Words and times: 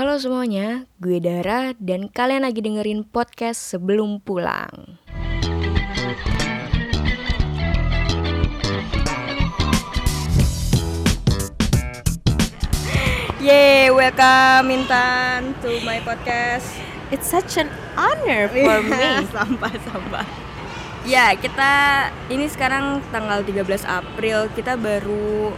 Halo 0.00 0.16
semuanya, 0.16 0.88
gue 0.96 1.20
Dara 1.20 1.76
dan 1.76 2.08
kalian 2.08 2.48
lagi 2.48 2.64
dengerin 2.64 3.04
podcast 3.04 3.76
sebelum 3.76 4.16
pulang. 4.24 4.96
Yeay, 13.44 13.92
welcome 13.92 14.72
Intan 14.72 15.52
to 15.60 15.68
my 15.84 16.00
podcast. 16.00 16.80
It's 17.12 17.28
such 17.28 17.60
an 17.60 17.68
honor 17.92 18.48
for 18.48 18.80
me. 18.88 19.04
Sampah-sampah. 19.28 20.24
Ya, 21.04 21.36
kita 21.36 21.72
ini 22.32 22.48
sekarang 22.48 23.04
tanggal 23.12 23.44
13 23.44 23.84
April. 23.84 24.48
Kita 24.56 24.80
baru 24.80 25.52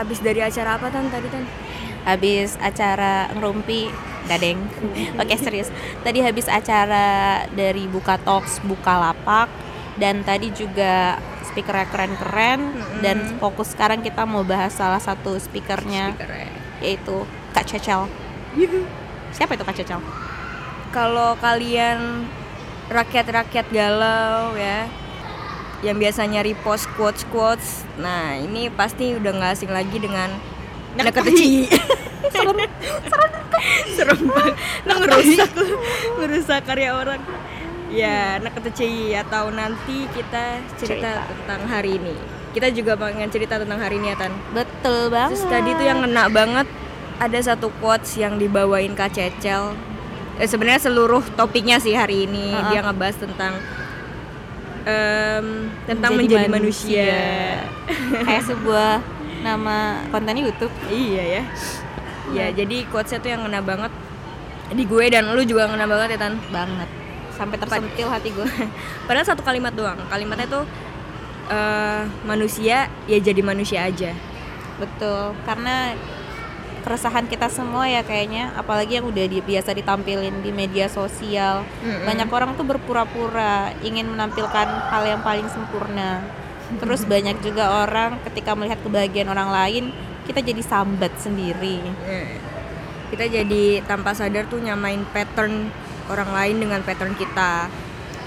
habis 0.00 0.16
dari 0.24 0.40
acara 0.40 0.80
apa 0.80 0.88
Tan 0.88 1.12
tadi 1.12 1.28
Tan? 1.28 1.69
Habis 2.04 2.56
acara 2.60 3.28
ngerumpi 3.36 3.90
gadeng. 4.28 4.60
Oke 5.20 5.34
serius. 5.36 5.68
Tadi 6.06 6.20
habis 6.22 6.46
acara 6.46 7.44
dari 7.52 7.88
Buka 7.90 8.16
Talks, 8.20 8.60
Buka 8.64 8.96
Lapak 9.00 9.50
dan 9.98 10.22
tadi 10.24 10.48
juga 10.54 11.18
speakernya 11.50 11.90
keren-keren 11.90 12.60
dan 13.02 13.36
fokus 13.42 13.74
sekarang 13.74 14.00
kita 14.06 14.22
mau 14.22 14.46
bahas 14.46 14.70
salah 14.70 15.02
satu 15.02 15.34
speakernya 15.36 16.14
Speakernya. 16.14 16.48
yaitu 16.78 17.16
Kak 17.50 17.66
Cecel. 17.66 18.06
Siapa 19.34 19.58
itu 19.58 19.64
Kak 19.66 19.74
Cecel? 19.74 19.98
Kalau 20.94 21.34
kalian 21.42 22.26
rakyat-rakyat 22.90 23.66
galau 23.70 24.58
ya 24.58 24.90
yang 25.80 25.96
biasanya 25.96 26.42
repost 26.44 26.90
quotes 26.98 27.22
quotes 27.30 27.86
nah 27.96 28.36
ini 28.36 28.68
pasti 28.68 29.16
udah 29.16 29.30
nggak 29.32 29.52
asing 29.54 29.72
lagi 29.72 29.96
dengan 29.96 30.28
Neketeci 30.96 31.68
serem. 32.34 32.56
Serem. 33.06 33.30
Serem. 33.94 34.18
Banget 34.34 34.54
Nah, 34.86 34.96
ngerusak 34.96 35.50
ngerusak 36.18 36.60
karya 36.64 36.90
orang. 36.94 37.20
Ya 37.90 38.38
Neketeci 38.38 39.12
atau 39.18 39.50
nanti 39.50 40.06
kita 40.10 40.62
cerita, 40.78 41.10
Cerita. 41.10 41.26
tentang 41.26 41.60
hari 41.66 41.98
ini. 41.98 42.14
Kita 42.50 42.70
juga 42.70 42.94
pengen 42.94 43.30
cerita 43.30 43.58
tentang 43.58 43.78
hari 43.78 43.98
ini 43.98 44.10
ya 44.10 44.16
Tan. 44.18 44.32
Betul 44.50 45.10
banget. 45.10 45.38
Terus 45.38 45.46
tadi 45.46 45.70
tuh 45.74 45.86
yang 45.86 45.98
ngena 46.02 46.26
banget 46.26 46.66
ada 47.18 47.38
satu 47.38 47.70
quotes 47.78 48.14
yang 48.16 48.38
dibawain 48.38 48.94
Kak 48.94 49.14
Cecel. 49.14 49.74
Eh, 50.40 50.48
sebenarnya 50.48 50.80
seluruh 50.80 51.20
topiknya 51.36 51.78
sih 51.78 51.92
hari 51.92 52.24
ini. 52.24 52.50
Uh-uh. 52.50 52.70
dia 52.72 52.80
ngebahas 52.80 53.16
tentang 53.18 53.52
em, 54.86 55.46
tentang 55.84 56.10
menjadi, 56.16 56.48
manusia. 56.48 57.12
kayak 58.24 58.44
sebuah 58.48 59.02
nama 59.40 59.76
konten 60.08 60.36
YouTube. 60.36 60.72
iya 60.86 61.40
ya. 61.40 61.42
Ya, 62.30 62.46
jadi 62.54 62.86
quotesnya 62.86 63.18
tuh 63.18 63.30
yang 63.30 63.42
ngena 63.42 63.58
banget 63.58 63.90
di 64.70 64.86
gue 64.86 65.04
dan 65.10 65.34
lu 65.34 65.42
juga 65.42 65.66
ngena 65.66 65.82
banget 65.84 66.14
ya 66.14 66.18
Tan. 66.20 66.38
banget 66.48 66.86
sampai 67.34 67.56
tersentil 67.56 68.06
hati 68.06 68.30
gue 68.30 68.46
Padahal 69.10 69.26
satu 69.26 69.42
kalimat 69.42 69.74
doang. 69.74 69.98
Kalimatnya 70.06 70.46
tuh 70.46 70.62
eh, 71.48 72.02
manusia 72.22 72.86
ya 73.04 73.18
jadi 73.18 73.40
manusia 73.40 73.82
aja. 73.82 74.14
betul 74.78 75.36
karena 75.42 75.92
keresahan 76.80 77.28
kita 77.28 77.52
semua 77.52 77.84
ya 77.84 78.00
kayaknya 78.00 78.48
apalagi 78.56 78.96
yang 78.96 79.04
udah 79.04 79.28
di- 79.28 79.44
biasa 79.44 79.76
ditampilin 79.76 80.40
di 80.40 80.48
media 80.48 80.88
sosial 80.88 81.68
Mm-mm. 81.84 82.08
banyak 82.08 82.24
orang 82.26 82.56
tuh 82.56 82.64
berpura-pura 82.64 83.76
ingin 83.84 84.08
menampilkan 84.08 84.64
hal 84.88 85.04
yang 85.04 85.20
paling 85.20 85.44
sempurna 85.46 86.24
terus 86.76 87.02
banyak 87.02 87.40
juga 87.40 87.82
orang 87.82 88.22
ketika 88.22 88.54
melihat 88.54 88.78
kebahagiaan 88.80 89.26
orang 89.26 89.50
lain 89.50 89.84
kita 90.22 90.38
jadi 90.38 90.62
sambat 90.62 91.10
sendiri 91.16 91.82
Iya. 92.04 92.38
Kita 93.10 93.26
jadi 93.26 93.82
tanpa 93.82 94.14
sadar 94.14 94.46
tuh 94.46 94.62
nyamain 94.62 95.02
pattern 95.10 95.66
orang 96.06 96.30
lain 96.30 96.62
dengan 96.62 96.78
pattern 96.78 97.18
kita. 97.18 97.66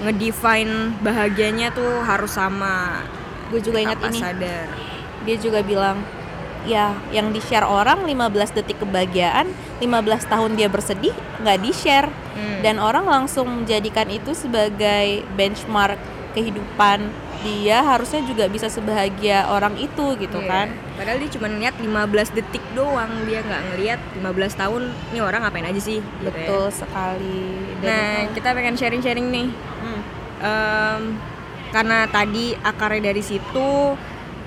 Ngedefine 0.03 0.99
bahagianya 0.99 1.71
tuh 1.71 2.03
harus 2.03 2.35
sama. 2.35 2.99
gue 3.47 3.61
juga 3.61 3.79
ingat 3.79 4.01
ini 4.01 4.17
sadar. 4.17 4.65
dia 5.23 5.37
juga 5.37 5.61
bilang 5.61 6.01
ya 6.65 6.91
yang 7.13 7.29
di 7.29 7.37
share 7.37 7.63
orang 7.63 8.01
15 8.01 8.17
detik 8.51 8.81
kebahagiaan 8.81 9.45
15 9.77 9.93
tahun 10.25 10.51
dia 10.57 10.67
bersedih 10.67 11.13
nggak 11.39 11.59
di 11.61 11.71
share 11.71 12.09
Hmm. 12.33 12.65
dan 12.65 12.81
orang 12.81 13.05
langsung 13.05 13.45
menjadikan 13.61 14.09
itu 14.09 14.33
sebagai 14.33 15.21
benchmark 15.37 16.01
kehidupan 16.33 16.99
dia 17.39 17.81
harusnya 17.81 18.23
juga 18.23 18.45
bisa 18.45 18.67
sebahagia 18.67 19.45
orang 19.45 19.75
itu 19.75 20.15
gitu 20.15 20.39
Iya. 20.39 20.47
kan 20.47 20.67
Padahal 20.93 21.17
dia 21.17 21.29
cuma 21.29 21.47
ngeliat 21.47 21.75
15 21.75 22.29
detik 22.31 22.63
doang, 22.71 23.09
dia 23.23 23.41
nggak 23.41 23.61
ngeliat 23.67 23.99
15 24.15 24.53
tahun 24.55 24.81
ini 25.09 25.19
orang 25.19 25.41
ngapain 25.41 25.65
aja 25.65 25.81
sih. 25.81 25.99
gitu 25.99 26.23
ya. 26.23 26.31
betul 26.31 26.65
sekali 26.69 27.43
Dan 27.77 27.83
Nah, 27.83 28.13
itu- 28.23 28.33
kita 28.33 28.49
pengen 28.51 28.73
sharing-sharing 28.73 29.27
nih. 29.27 29.47
hmm, 29.51 30.01
Em, 30.39 31.01
karena 31.69 32.05
tadi 32.05 32.53
akarnya 32.53 33.09
dari 33.09 33.19
situ 33.19 33.95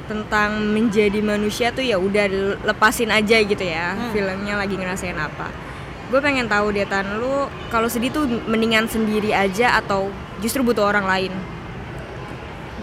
tentang 0.05 0.51
menjadi 0.69 1.19
manusia 1.19 1.69
tuh 1.69 1.83
ya 1.83 1.97
udah 1.97 2.31
lepasin 2.63 3.11
aja 3.11 3.37
gitu 3.39 3.61
ya 3.61 3.93
Hmm. 3.93 4.13
filmnya 4.13 4.55
lagi 4.55 4.73
ngerasain 4.73 5.17
apa 5.17 5.51
gue 6.07 6.21
pengen 6.21 6.47
tahu 6.47 6.71
deh 6.71 6.87
tan 6.87 7.19
lu 7.19 7.45
kalau 7.67 7.91
sedih 7.91 8.15
tuh 8.15 8.23
mendingan 8.47 8.87
sendiri 8.87 9.35
aja 9.35 9.75
atau 9.75 10.07
justru 10.39 10.63
butuh 10.63 10.87
orang 10.87 11.03
lain 11.05 11.33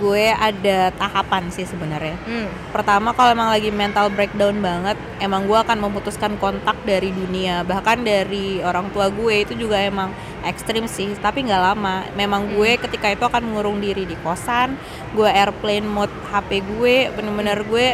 gue 0.04 0.26
ada 0.36 0.92
tahapan 1.00 1.48
sih 1.48 1.64
sebenarnya. 1.64 2.20
Hmm. 2.28 2.52
pertama 2.76 3.16
kalau 3.16 3.32
emang 3.32 3.54
lagi 3.54 3.72
mental 3.72 4.12
breakdown 4.12 4.60
banget 4.60 5.00
emang 5.24 5.48
gue 5.48 5.56
akan 5.56 5.80
memutuskan 5.80 6.36
kontak 6.36 6.76
dari 6.84 7.16
dunia. 7.16 7.64
Bahkan 7.64 8.04
dari 8.04 8.60
orang 8.60 8.92
tua 8.92 9.08
gue 9.08 9.48
itu 9.48 9.56
juga 9.56 9.80
emang 9.80 10.12
ekstrim 10.44 10.84
sih 10.92 11.16
tapi 11.16 11.48
nggak 11.48 11.64
lama. 11.64 12.04
Memang 12.20 12.52
gue 12.52 12.76
ketika 12.76 13.08
itu 13.08 13.24
akan 13.24 13.48
mengurung 13.48 13.80
diri 13.80 14.04
di 14.04 14.20
kosan 14.20 14.76
gue 15.16 15.30
airplane 15.30 15.88
mode 15.88 16.12
HP 16.34 16.60
gue 16.76 17.08
bener-bener 17.16 17.64
gue 17.64 17.88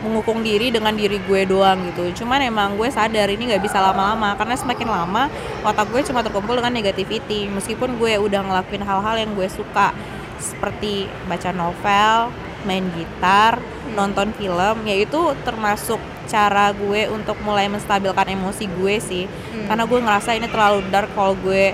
mengukung 0.00 0.40
diri 0.40 0.72
dengan 0.72 0.96
diri 0.96 1.20
gue 1.20 1.40
doang 1.44 1.76
gitu. 1.92 2.24
Cuman 2.24 2.40
emang 2.40 2.78
gue 2.78 2.88
sadar 2.88 3.28
ini 3.28 3.52
nggak 3.52 3.64
bisa 3.64 3.82
lama-lama 3.82 4.32
karena 4.38 4.56
semakin 4.56 4.88
lama 4.88 5.28
otak 5.60 5.92
gue 5.92 6.00
cuma 6.08 6.24
terkumpul 6.24 6.56
dengan 6.56 6.72
negativity. 6.72 7.50
Meskipun 7.52 8.00
gue 8.00 8.16
udah 8.16 8.40
ngelakuin 8.40 8.84
hal-hal 8.84 9.16
yang 9.20 9.32
gue 9.36 9.48
suka 9.50 9.92
seperti 10.40 11.06
baca 11.28 11.52
novel 11.54 12.34
main 12.64 12.84
gitar 12.92 13.56
nonton 13.96 14.36
film 14.36 14.76
yaitu 14.84 15.16
termasuk 15.44 16.00
cara 16.28 16.72
gue 16.76 17.08
untuk 17.08 17.36
mulai 17.40 17.68
menstabilkan 17.68 18.28
emosi 18.28 18.68
gue 18.68 18.96
sih. 19.00 19.24
Hmm. 19.26 19.66
karena 19.68 19.84
gue 19.86 19.98
ngerasa 20.00 20.30
ini 20.36 20.48
terlalu 20.48 20.84
dark 20.92 21.10
kalau 21.16 21.32
gue 21.38 21.72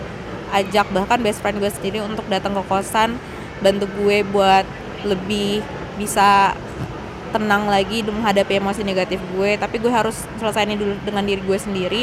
ajak 0.55 0.87
bahkan 0.95 1.19
best 1.19 1.43
friend 1.43 1.59
gue 1.59 1.71
sendiri 1.71 1.99
untuk 2.07 2.23
datang 2.31 2.55
ke 2.55 2.63
kosan 2.71 3.19
bantu 3.59 3.89
gue 3.99 4.23
buat 4.31 4.63
lebih 5.03 5.65
bisa 5.97 6.55
tenang 7.35 7.69
lagi 7.69 8.01
menghadapi 8.07 8.57
emosi 8.57 8.81
negatif 8.87 9.21
gue. 9.35 9.61
Tapi 9.61 9.77
gue 9.81 9.93
harus 9.93 10.25
selesaiin 10.41 10.73
ini 10.73 10.79
dulu 10.79 10.93
dengan 11.05 11.25
diri 11.27 11.43
gue 11.43 11.59
sendiri. 11.59 12.03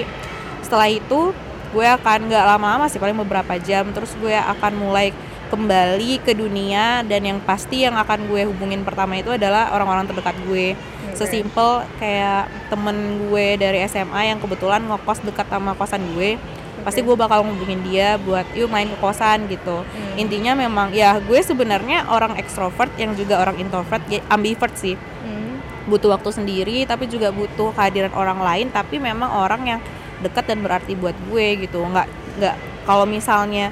Setelah 0.61 0.89
itu 0.89 1.33
gue 1.73 1.87
akan 1.89 2.29
nggak 2.29 2.45
lama-lama 2.45 2.85
sih 2.85 3.01
paling 3.01 3.17
beberapa 3.17 3.57
jam 3.57 3.89
terus 3.97 4.13
gue 4.21 4.29
akan 4.29 4.77
mulai 4.77 5.09
kembali 5.53 6.17
ke 6.25 6.33
dunia 6.33 7.05
dan 7.05 7.21
yang 7.21 7.37
pasti 7.45 7.85
yang 7.85 7.93
akan 7.93 8.25
gue 8.25 8.49
hubungin 8.49 8.81
pertama 8.81 9.21
itu 9.21 9.29
adalah 9.37 9.69
orang-orang 9.69 10.09
terdekat 10.09 10.33
gue. 10.49 10.73
Sesimpel 11.13 11.85
kayak 12.01 12.49
temen 12.73 13.29
gue 13.29 13.61
dari 13.61 13.85
SMA 13.85 14.33
yang 14.33 14.41
kebetulan 14.41 14.81
ngekos 14.81 15.21
dekat 15.21 15.45
sama 15.45 15.77
kosan 15.77 16.01
gue. 16.17 16.41
Pasti 16.81 17.05
gue 17.05 17.13
bakal 17.13 17.45
ngubungin 17.45 17.85
dia 17.85 18.17
buat 18.17 18.49
yuk 18.57 18.65
main 18.73 18.89
ke 18.89 18.97
kosan 18.97 19.45
gitu. 19.45 19.85
Hmm. 19.85 20.17
intinya 20.17 20.57
memang 20.57 20.89
ya 20.89 21.21
gue 21.21 21.37
sebenarnya 21.37 22.09
orang 22.09 22.33
ekstrovert 22.41 22.89
yang 22.97 23.13
juga 23.13 23.37
orang 23.37 23.61
introvert 23.61 24.01
ya, 24.09 24.25
ambivert 24.33 24.73
sih. 24.73 24.97
Hmm. 24.97 25.61
butuh 25.83 26.15
waktu 26.15 26.31
sendiri 26.31 26.87
tapi 26.87 27.11
juga 27.11 27.29
butuh 27.29 27.75
kehadiran 27.75 28.15
orang 28.15 28.39
lain 28.39 28.71
tapi 28.71 29.03
memang 29.03 29.27
orang 29.27 29.61
yang 29.67 29.79
dekat 30.23 30.49
dan 30.49 30.65
berarti 30.65 30.97
buat 30.97 31.13
gue 31.29 31.69
gitu. 31.69 31.77
Nggak 31.85 32.09
nggak 32.41 32.55
kalau 32.89 33.05
misalnya 33.05 33.69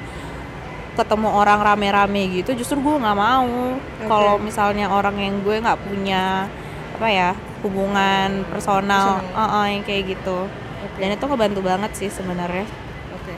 ketemu 0.92 1.28
orang 1.28 1.58
rame-rame 1.58 2.22
gitu 2.34 2.52
justru 2.52 2.76
gue 2.78 2.94
nggak 2.94 3.16
mau 3.16 3.76
kalau 4.04 4.36
misalnya 4.36 4.86
orang 4.86 5.16
yang 5.16 5.40
gue 5.40 5.56
nggak 5.56 5.80
punya 5.80 6.44
apa 6.92 7.08
ya 7.08 7.30
hubungan 7.62 8.44
personal, 8.46 9.22
Personal. 9.22 9.38
uh-uh, 9.38 9.66
yang 9.66 9.82
kayak 9.82 10.02
gitu 10.12 10.44
Oke. 10.82 10.98
dan 10.98 11.08
itu 11.10 11.24
ngebantu 11.24 11.60
banget 11.60 11.90
sih 11.94 12.08
sebenarnya 12.08 12.66
Oke. 13.12 13.34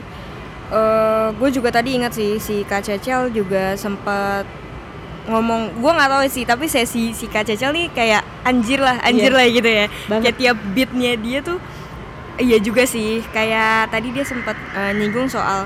Eh, 0.70 1.26
gue 1.30 1.48
juga 1.50 1.68
tadi 1.70 1.94
ingat 1.94 2.12
sih 2.12 2.36
si 2.36 2.64
Kak 2.64 2.82
Cecel 2.82 3.30
juga 3.30 3.76
sempat 3.76 4.48
ngomong 5.24 5.78
gue 5.78 5.90
nggak 5.90 6.10
tahu 6.10 6.22
sih 6.26 6.44
tapi 6.44 6.66
sesi 6.66 7.12
si 7.12 7.24
Kak 7.26 7.46
Cecel 7.46 7.72
nih 7.72 7.86
kayak 7.90 8.22
anjir 8.42 8.76
lah 8.76 9.00
anjir 9.00 9.30
Iya. 9.30 9.38
lah 9.38 9.46
gitu 9.46 9.70
ya 9.70 9.86
Banget. 10.04 10.20
kayak 10.20 10.36
tiap 10.36 10.56
beatnya 10.74 11.12
dia 11.16 11.38
tuh 11.40 11.58
iya 12.36 12.58
juga 12.58 12.84
sih 12.84 13.22
kayak 13.30 13.88
tadi 13.88 14.10
dia 14.10 14.20
sempat 14.20 14.52
eh, 14.74 14.92
nyinggung 14.92 15.24
soal 15.26 15.64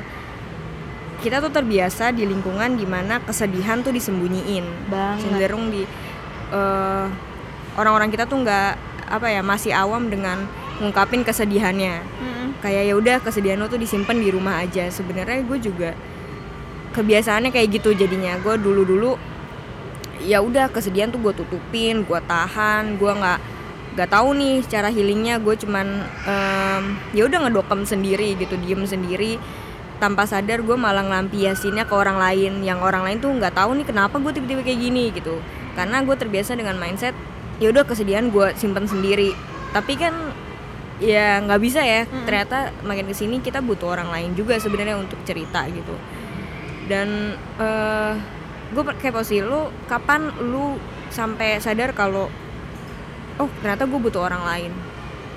kita 1.18 1.42
tuh 1.42 1.50
terbiasa 1.50 2.14
di 2.14 2.22
lingkungan 2.22 2.78
di 2.78 2.86
mana 2.86 3.18
kesedihan 3.18 3.82
tuh 3.82 3.90
disembunyiin. 3.90 4.64
Banget. 4.86 5.26
cenderung 5.26 5.70
di 5.74 5.82
eh, 6.54 7.06
orang-orang 7.74 8.08
kita 8.10 8.24
tuh 8.30 8.42
nggak 8.46 8.70
apa 9.08 9.26
ya 9.26 9.40
masih 9.42 9.72
awam 9.74 10.06
dengan 10.06 10.46
ngungkapin 10.78 11.26
kesedihannya. 11.26 12.06
Mm-mm. 12.06 12.48
kayak 12.62 12.90
ya 12.90 12.94
udah 12.94 13.16
kesedihan 13.22 13.58
lo 13.58 13.66
tuh 13.66 13.82
disimpan 13.82 14.14
di 14.18 14.30
rumah 14.30 14.62
aja. 14.62 14.86
Sebenarnya 14.90 15.42
gue 15.42 15.58
juga 15.58 15.90
kebiasaannya 16.94 17.50
kayak 17.50 17.82
gitu 17.82 17.94
jadinya. 17.98 18.38
Gue 18.38 18.54
dulu 18.54 18.86
dulu 18.86 19.10
ya 20.22 20.42
udah 20.42 20.70
kesedihan 20.70 21.10
tuh 21.10 21.22
gue 21.22 21.34
tutupin 21.34 22.02
gue 22.02 22.20
tahan 22.26 22.98
gue 22.98 23.12
nggak 23.14 23.38
nggak 23.98 24.10
tahu 24.10 24.38
nih 24.38 24.62
cara 24.70 24.86
healingnya. 24.86 25.42
Gue 25.42 25.58
cuman 25.58 25.86
um, 26.26 26.82
ya 27.10 27.26
udah 27.26 27.50
ngedokem 27.50 27.82
sendiri 27.82 28.38
gitu 28.38 28.54
diem 28.62 28.86
sendiri 28.86 29.42
tanpa 29.98 30.24
sadar 30.30 30.62
gue 30.62 30.76
malah 30.78 31.02
ngelampiasinnya 31.02 31.84
ke 31.86 31.94
orang 31.94 32.18
lain. 32.18 32.62
Yang 32.62 32.78
orang 32.82 33.02
lain 33.04 33.18
tuh 33.18 33.30
nggak 33.34 33.54
tahu 33.54 33.74
nih 33.78 33.86
kenapa 33.86 34.16
gue 34.22 34.32
tiba-tiba 34.34 34.62
kayak 34.62 34.80
gini 34.80 35.04
gitu. 35.10 35.42
Karena 35.74 36.02
gue 36.02 36.14
terbiasa 36.14 36.54
dengan 36.54 36.78
mindset 36.78 37.14
ya 37.58 37.70
udah 37.74 37.82
kesedihan 37.82 38.30
gue 38.30 38.54
simpen 38.54 38.86
sendiri. 38.86 39.34
Tapi 39.74 39.98
kan 39.98 40.14
ya 41.02 41.42
nggak 41.42 41.60
bisa 41.60 41.82
ya. 41.82 42.06
Hmm. 42.06 42.24
ternyata 42.26 42.70
makin 42.86 43.06
ke 43.10 43.14
sini 43.14 43.42
kita 43.42 43.62
butuh 43.62 43.98
orang 43.98 44.10
lain 44.10 44.30
juga 44.38 44.56
sebenarnya 44.58 44.98
untuk 44.98 45.18
cerita 45.26 45.66
gitu. 45.66 45.94
Dan 46.88 47.34
uh, 47.58 48.14
gue 48.72 48.82
kayak 49.02 49.14
posisi 49.14 49.42
lu 49.42 49.68
kapan 49.90 50.30
lu 50.40 50.78
sampai 51.10 51.58
sadar 51.58 51.92
kalau 51.92 52.30
oh 53.38 53.48
ternyata 53.62 53.84
gue 53.90 53.98
butuh 53.98 54.22
orang 54.22 54.42
lain? 54.46 54.72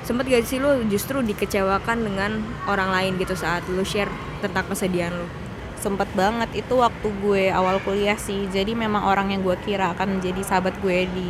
Sempet 0.01 0.25
gak 0.25 0.49
sih 0.49 0.57
lu 0.57 0.81
justru 0.89 1.21
dikecewakan 1.21 2.01
dengan 2.01 2.41
orang 2.65 2.89
lain 2.89 3.21
gitu 3.21 3.37
saat 3.37 3.61
lu 3.69 3.85
share 3.85 4.09
tentang 4.41 4.65
kesedihan 4.65 5.13
lu? 5.13 5.29
Sempet 5.77 6.09
banget 6.17 6.65
itu 6.65 6.77
waktu 6.77 7.07
gue 7.21 7.53
awal 7.53 7.77
kuliah 7.85 8.17
sih. 8.17 8.49
Jadi 8.49 8.73
memang 8.73 9.05
orang 9.05 9.33
yang 9.33 9.45
gue 9.45 9.57
kira 9.61 9.93
akan 9.93 10.17
menjadi 10.17 10.41
sahabat 10.41 10.77
gue 10.81 11.05
di 11.09 11.29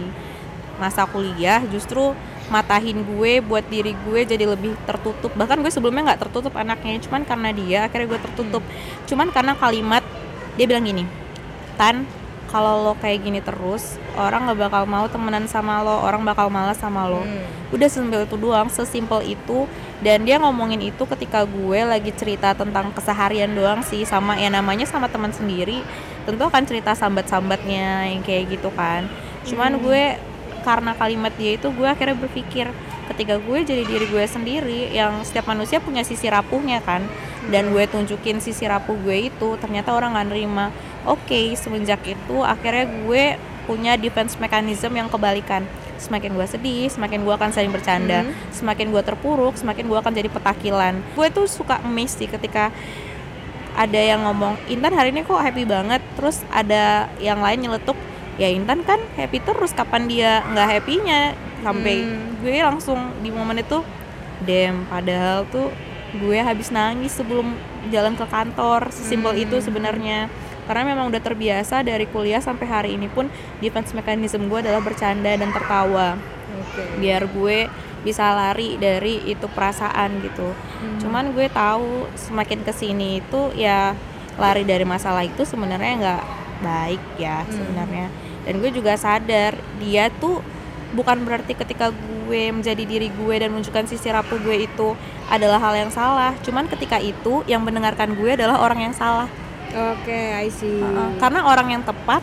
masa 0.79 1.05
kuliah 1.05 1.61
justru 1.69 2.15
matahin 2.49 3.05
gue 3.05 3.39
buat 3.39 3.63
diri 3.67 3.95
gue 4.07 4.23
jadi 4.23 4.47
lebih 4.47 4.75
tertutup. 4.87 5.31
Bahkan 5.35 5.63
gue 5.63 5.71
sebelumnya 5.71 6.15
nggak 6.15 6.27
tertutup 6.27 6.55
anaknya 6.55 6.99
cuman 7.03 7.23
karena 7.27 7.49
dia 7.51 7.79
akhirnya 7.87 8.07
gue 8.11 8.19
tertutup. 8.31 8.63
Cuman 9.07 9.31
karena 9.31 9.55
kalimat 9.55 10.03
dia 10.59 10.67
bilang 10.67 10.83
gini 10.83 11.07
tan 11.79 12.03
kalau 12.51 12.83
lo 12.83 12.93
kayak 12.99 13.23
gini 13.23 13.39
terus 13.39 13.95
orang 14.19 14.43
nggak 14.43 14.67
bakal 14.67 14.83
mau 14.83 15.07
temenan 15.07 15.47
sama 15.47 15.79
lo 15.79 16.03
orang 16.03 16.21
bakal 16.27 16.51
malas 16.51 16.77
sama 16.77 17.07
lo. 17.07 17.23
Hmm. 17.23 17.47
udah 17.71 17.87
sesimpel 17.87 18.27
itu 18.27 18.35
doang 18.35 18.67
sesimpel 18.67 19.23
itu. 19.23 19.63
Dan 20.03 20.27
dia 20.27 20.35
ngomongin 20.41 20.83
itu 20.83 21.07
ketika 21.07 21.47
gue 21.47 21.79
lagi 21.87 22.11
cerita 22.11 22.51
tentang 22.51 22.91
keseharian 22.91 23.55
doang 23.55 23.79
sih 23.85 24.03
sama 24.03 24.35
ya 24.35 24.51
namanya 24.51 24.83
sama 24.83 25.07
teman 25.07 25.31
sendiri. 25.31 25.79
Tentu 26.27 26.43
akan 26.43 26.63
cerita 26.67 26.91
sambat-sambatnya 26.91 28.11
yang 28.11 28.21
kayak 28.21 28.59
gitu 28.59 28.67
kan. 28.75 29.07
Cuman 29.47 29.79
hmm. 29.79 29.81
gue 29.87 30.03
karena 30.61 30.91
kalimat 30.93 31.33
dia 31.39 31.55
itu 31.57 31.71
gue 31.71 31.87
akhirnya 31.87 32.19
berpikir 32.19 32.69
ketika 33.09 33.41
gue 33.41 33.57
jadi 33.65 33.83
diri 33.87 34.05
gue 34.11 34.25
sendiri 34.29 34.93
yang 34.93 35.23
setiap 35.25 35.49
manusia 35.49 35.79
punya 35.79 36.03
sisi 36.03 36.27
rapuhnya 36.27 36.83
kan. 36.83 37.07
Dan 37.47 37.71
gue 37.71 37.87
tunjukin 37.87 38.43
sisi 38.43 38.67
rapuh 38.67 38.99
gue 38.99 39.31
itu 39.31 39.55
ternyata 39.63 39.95
orang 39.95 40.19
nggak 40.19 40.27
nerima 40.27 40.75
oke 41.05 41.25
okay, 41.27 41.53
semenjak 41.57 42.01
itu 42.05 42.37
akhirnya 42.41 42.85
gue 42.85 43.23
punya 43.69 43.93
defense 43.95 44.35
mechanism 44.41 44.91
yang 44.97 45.07
kebalikan. 45.07 45.65
Semakin 46.01 46.33
gue 46.33 46.47
sedih 46.49 46.89
semakin 46.89 47.21
gue 47.21 47.33
akan 47.33 47.49
saling 47.53 47.69
bercanda. 47.69 48.25
Hmm. 48.25 48.33
semakin 48.49 48.89
gue 48.89 49.03
terpuruk 49.05 49.53
semakin 49.55 49.85
gue 49.85 49.97
akan 49.97 50.13
jadi 50.13 50.29
petakilan. 50.29 50.99
Gue 51.13 51.27
tuh 51.29 51.45
suka 51.45 51.79
miss 51.85 52.17
sih 52.17 52.27
ketika 52.27 52.73
ada 53.71 54.01
yang 54.01 54.27
ngomong 54.27 54.59
Intan 54.67 54.91
hari 54.91 55.15
ini 55.15 55.23
kok 55.23 55.39
happy 55.39 55.63
banget? 55.63 56.01
Terus 56.19 56.43
ada 56.51 57.07
yang 57.21 57.39
lain 57.39 57.63
nyeletuk 57.63 57.95
ya 58.35 58.49
Intan 58.49 58.81
kan 58.83 58.99
happy 59.15 59.39
terus 59.39 59.71
kapan 59.71 60.09
dia 60.09 60.41
nggak 60.51 60.67
happynya? 60.67 61.37
Sampai 61.61 62.01
hmm. 62.01 62.41
gue 62.41 62.55
langsung 62.59 62.99
di 63.21 63.29
momen 63.29 63.61
itu 63.61 63.85
dem 64.41 64.89
padahal 64.89 65.45
tuh 65.53 65.69
gue 66.17 66.37
habis 66.41 66.73
nangis 66.73 67.13
sebelum 67.13 67.55
jalan 67.93 68.17
ke 68.17 68.25
kantor. 68.27 68.89
Sesimpel 68.89 69.37
hmm. 69.37 69.43
itu 69.47 69.57
sebenarnya 69.61 70.27
karena 70.71 70.95
memang 70.95 71.11
udah 71.11 71.19
terbiasa 71.19 71.83
dari 71.83 72.07
kuliah 72.07 72.39
sampai 72.39 72.63
hari 72.63 72.89
ini 72.95 73.11
pun 73.11 73.27
defense 73.59 73.91
mechanism 73.91 74.47
gue 74.47 74.63
adalah 74.63 74.79
bercanda 74.79 75.35
dan 75.35 75.51
tertawa 75.51 76.15
okay. 76.47 76.95
biar 76.95 77.27
gue 77.27 77.67
bisa 78.07 78.31
lari 78.31 78.79
dari 78.79 79.19
itu 79.27 79.51
perasaan 79.51 80.23
gitu 80.23 80.47
hmm. 80.47 81.03
cuman 81.03 81.35
gue 81.35 81.51
tahu 81.51 82.07
semakin 82.15 82.63
ke 82.63 82.71
sini 82.71 83.19
itu 83.19 83.51
ya 83.59 83.99
lari 84.39 84.63
dari 84.63 84.87
masalah 84.87 85.27
itu 85.27 85.43
sebenarnya 85.43 85.91
nggak 85.99 86.23
baik 86.63 87.03
ya 87.19 87.43
hmm. 87.43 87.51
sebenarnya 87.51 88.07
dan 88.47 88.53
gue 88.63 88.71
juga 88.71 88.95
sadar 88.95 89.59
dia 89.75 90.07
tuh 90.23 90.39
bukan 90.95 91.27
berarti 91.27 91.51
ketika 91.51 91.91
gue 91.91 92.47
menjadi 92.47 92.87
diri 92.87 93.11
gue 93.11 93.35
dan 93.35 93.51
menunjukkan 93.51 93.91
sisi 93.91 94.07
rapuh 94.07 94.39
gue 94.39 94.71
itu 94.71 94.95
adalah 95.27 95.59
hal 95.59 95.75
yang 95.75 95.91
salah 95.91 96.31
cuman 96.47 96.71
ketika 96.71 96.95
itu 96.95 97.43
yang 97.43 97.59
mendengarkan 97.59 98.15
gue 98.15 98.39
adalah 98.39 98.63
orang 98.63 98.87
yang 98.87 98.95
salah 98.95 99.27
Oke, 99.71 100.11
okay, 100.11 100.45
I 100.45 100.47
see. 100.51 100.83
Uh, 100.83 101.15
karena 101.17 101.47
orang 101.47 101.67
yang 101.71 101.83
tepat 101.87 102.19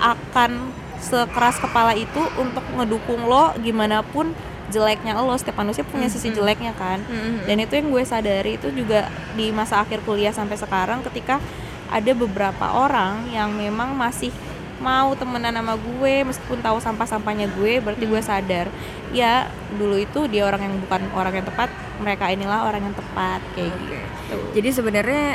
akan 0.00 0.72
sekeras 1.00 1.60
kepala 1.60 1.92
itu 1.92 2.22
untuk 2.40 2.64
ngedukung 2.72 3.28
lo 3.28 3.52
gimana 3.60 4.00
pun 4.00 4.32
jeleknya 4.72 5.14
lo 5.14 5.36
setiap 5.38 5.62
manusia 5.62 5.86
punya 5.86 6.10
sisi 6.10 6.28
mm-hmm. 6.32 6.38
jeleknya 6.42 6.72
kan 6.74 6.98
mm-hmm. 7.04 7.46
dan 7.46 7.56
itu 7.62 7.72
yang 7.78 7.88
gue 7.94 8.02
sadari 8.02 8.58
itu 8.58 8.68
juga 8.74 9.06
di 9.38 9.54
masa 9.54 9.78
akhir 9.84 10.02
kuliah 10.02 10.34
sampai 10.34 10.58
sekarang 10.58 11.06
ketika 11.06 11.38
ada 11.86 12.12
beberapa 12.18 12.66
orang 12.74 13.30
yang 13.30 13.54
memang 13.54 13.94
masih 13.94 14.34
mau 14.82 15.14
temenan 15.16 15.56
sama 15.56 15.78
gue 15.78 16.14
meskipun 16.26 16.60
tahu 16.60 16.82
sampah-sampahnya 16.82 17.48
gue 17.56 17.80
berarti 17.80 18.04
gue 18.04 18.20
mm. 18.20 18.28
sadar 18.28 18.66
ya 19.14 19.48
dulu 19.78 19.96
itu 19.96 20.28
dia 20.28 20.44
orang 20.44 20.68
yang 20.68 20.74
bukan 20.82 21.00
orang 21.16 21.40
yang 21.40 21.46
tepat 21.46 21.72
mereka 21.96 22.28
inilah 22.28 22.66
orang 22.68 22.84
yang 22.84 22.96
tepat 22.96 23.40
kayak 23.56 23.72
okay. 23.72 23.80
gitu 23.80 24.36
jadi 24.60 24.68
sebenarnya 24.74 25.26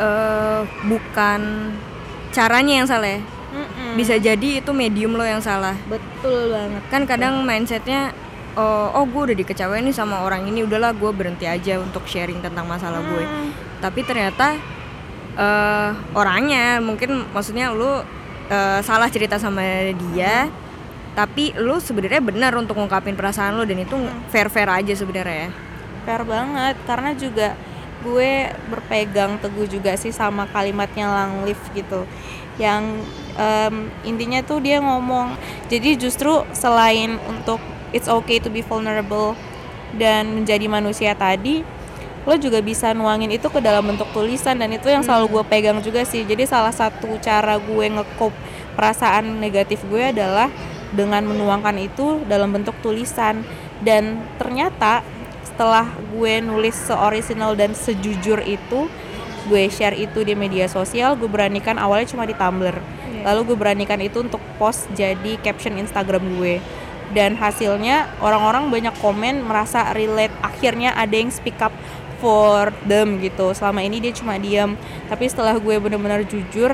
uh, 0.00 0.64
bukan 0.88 1.70
caranya 2.32 2.82
yang 2.82 2.88
salah 2.88 3.18
ya 3.18 3.20
Mm-mm. 3.50 3.98
bisa 3.98 4.14
jadi 4.16 4.62
itu 4.62 4.70
medium 4.70 5.18
lo 5.18 5.26
yang 5.26 5.42
salah 5.42 5.74
betul 5.90 6.54
banget 6.54 6.82
kan 6.88 7.02
kadang 7.04 7.42
mindsetnya 7.42 8.14
oh, 8.54 8.94
oh 8.94 9.04
gue 9.06 9.22
udah 9.30 9.36
dikecewain 9.36 9.82
nih 9.82 9.94
sama 9.94 10.22
orang 10.22 10.46
ini 10.46 10.62
udahlah 10.62 10.94
gue 10.94 11.10
berhenti 11.10 11.44
aja 11.50 11.78
untuk 11.82 12.06
sharing 12.06 12.38
tentang 12.38 12.66
masalah 12.66 13.02
gue 13.02 13.24
mm. 13.26 13.50
tapi 13.82 14.06
ternyata 14.06 14.54
uh, 15.34 15.90
orangnya 16.14 16.78
mungkin 16.78 17.26
maksudnya 17.34 17.74
lo 17.74 17.90
uh, 17.90 18.00
salah 18.86 19.10
cerita 19.10 19.36
sama 19.42 19.90
dia 20.14 20.46
mm. 20.46 20.54
tapi 21.18 21.50
lo 21.58 21.82
sebenarnya 21.82 22.22
benar 22.22 22.54
untuk 22.54 22.78
ngungkapin 22.78 23.18
perasaan 23.18 23.58
lo 23.58 23.66
dan 23.66 23.82
itu 23.82 23.98
fair 24.30 24.46
fair 24.46 24.70
aja 24.70 24.94
sebenarnya 24.94 25.50
ya 25.50 25.50
fair 26.06 26.22
banget 26.22 26.78
karena 26.86 27.10
juga 27.18 27.48
gue 28.00 28.48
berpegang 28.68 29.36
teguh 29.40 29.68
juga 29.68 29.96
sih 29.96 30.10
sama 30.10 30.48
kalimatnya 30.48 31.08
Lang 31.08 31.44
Live 31.44 31.60
gitu. 31.72 32.04
Yang 32.56 33.04
um, 33.36 33.88
intinya 34.04 34.40
tuh 34.44 34.60
dia 34.60 34.80
ngomong 34.80 35.36
jadi 35.72 35.96
justru 35.96 36.44
selain 36.52 37.16
untuk 37.28 37.60
it's 37.92 38.08
okay 38.08 38.38
to 38.40 38.52
be 38.52 38.60
vulnerable 38.60 39.36
dan 39.96 40.42
menjadi 40.42 40.70
manusia 40.70 41.12
tadi 41.18 41.66
lo 42.28 42.36
juga 42.36 42.60
bisa 42.60 42.92
nuangin 42.92 43.32
itu 43.32 43.48
ke 43.48 43.64
dalam 43.64 43.80
bentuk 43.80 44.06
tulisan 44.12 44.60
dan 44.60 44.68
itu 44.68 44.92
yang 44.92 45.00
selalu 45.00 45.26
hmm. 45.26 45.34
gue 45.34 45.44
pegang 45.48 45.78
juga 45.80 46.04
sih. 46.04 46.28
Jadi 46.28 46.44
salah 46.44 46.72
satu 46.72 47.16
cara 47.16 47.56
gue 47.56 47.86
ngekop 47.96 48.32
perasaan 48.76 49.40
negatif 49.40 49.80
gue 49.88 50.12
adalah 50.12 50.52
dengan 50.92 51.24
menuangkan 51.24 51.76
itu 51.80 52.20
dalam 52.28 52.52
bentuk 52.52 52.76
tulisan. 52.84 53.40
Dan 53.80 54.20
ternyata 54.36 55.00
setelah 55.60 55.92
gue 56.16 56.40
nulis 56.40 56.72
seoriginal 56.72 57.52
dan 57.52 57.76
sejujur 57.76 58.40
itu 58.48 58.88
gue 59.44 59.64
share 59.68 59.92
itu 59.92 60.24
di 60.24 60.32
media 60.32 60.64
sosial 60.64 61.20
gue 61.20 61.28
beranikan 61.28 61.76
awalnya 61.76 62.08
cuma 62.08 62.24
di 62.24 62.32
Tumblr. 62.32 62.72
Yeah. 62.72 63.28
lalu 63.28 63.52
gue 63.52 63.56
beranikan 63.60 64.00
itu 64.00 64.24
untuk 64.24 64.40
post 64.56 64.88
jadi 64.96 65.36
caption 65.44 65.76
Instagram 65.76 66.40
gue. 66.40 66.64
Dan 67.12 67.36
hasilnya 67.36 68.08
orang-orang 68.24 68.72
banyak 68.72 68.96
komen 69.04 69.44
merasa 69.44 69.92
relate. 69.92 70.32
Akhirnya 70.40 70.96
ada 70.96 71.12
yang 71.12 71.28
speak 71.28 71.60
up 71.60 71.76
for 72.24 72.72
them 72.88 73.20
gitu. 73.20 73.52
Selama 73.52 73.84
ini 73.84 74.00
dia 74.00 74.16
cuma 74.16 74.40
diam. 74.40 74.80
Tapi 75.12 75.28
setelah 75.28 75.60
gue 75.60 75.76
benar-benar 75.76 76.24
jujur 76.24 76.72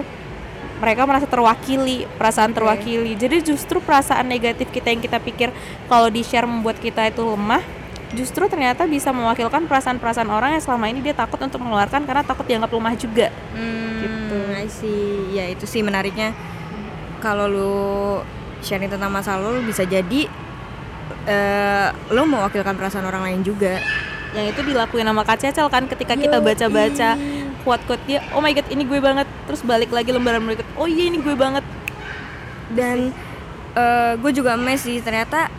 mereka 0.79 1.03
merasa 1.11 1.27
terwakili 1.27 2.07
perasaan 2.15 2.55
terwakili. 2.55 3.19
Jadi 3.19 3.51
justru 3.51 3.83
perasaan 3.83 4.31
negatif 4.31 4.71
kita 4.71 4.95
yang 4.95 5.03
kita 5.03 5.19
pikir 5.19 5.51
kalau 5.91 6.07
di 6.07 6.23
share 6.23 6.47
membuat 6.47 6.79
kita 6.79 7.11
itu 7.11 7.27
lemah 7.27 7.86
justru 8.15 8.47
ternyata 8.47 8.87
bisa 8.87 9.11
mewakilkan 9.11 9.67
perasaan-perasaan 9.67 10.31
orang 10.31 10.55
yang 10.55 10.63
selama 10.63 10.87
ini 10.87 11.03
dia 11.03 11.15
takut 11.17 11.43
untuk 11.43 11.59
mengeluarkan 11.59 12.07
karena 12.07 12.23
takut 12.23 12.47
dianggap 12.47 12.71
lemah 12.71 12.95
juga. 12.95 13.27
Hmm, 13.51 13.99
gitu. 14.05 14.39
See. 14.71 15.35
Ya 15.35 15.51
itu 15.51 15.67
sih 15.67 15.83
menariknya. 15.83 16.31
Kalau 17.19 17.51
lu 17.51 17.83
sharing 18.63 18.91
tentang 18.93 19.11
masa 19.11 19.39
lalu 19.39 19.67
bisa 19.67 19.83
jadi 19.83 20.31
uh, 21.27 21.89
lu 22.15 22.23
mewakilkan 22.29 22.79
perasaan 22.79 23.07
orang 23.07 23.27
lain 23.27 23.41
juga. 23.43 23.83
Yang 24.35 24.47
itu 24.55 24.61
dilakuin 24.75 25.07
sama 25.07 25.23
Kak 25.25 25.39
Cecel 25.41 25.67
kan 25.71 25.89
ketika 25.89 26.13
Yo, 26.15 26.29
kita 26.29 26.39
baca-baca 26.43 27.11
quote-quote 27.65 28.05
dia 28.07 28.21
oh 28.37 28.43
my 28.43 28.53
god 28.55 28.69
ini 28.71 28.83
gue 28.87 29.01
banget. 29.03 29.27
Terus 29.51 29.63
balik 29.67 29.91
lagi 29.91 30.15
lembaran 30.15 30.45
berikut 30.45 30.67
oh 30.79 30.87
iya 30.87 31.11
ini 31.11 31.19
gue 31.19 31.35
banget. 31.35 31.65
Dan 32.71 33.11
uh, 33.75 34.15
gue 34.19 34.31
juga 34.35 34.55
mes 34.55 34.83
sih 34.83 34.99
ternyata 35.03 35.51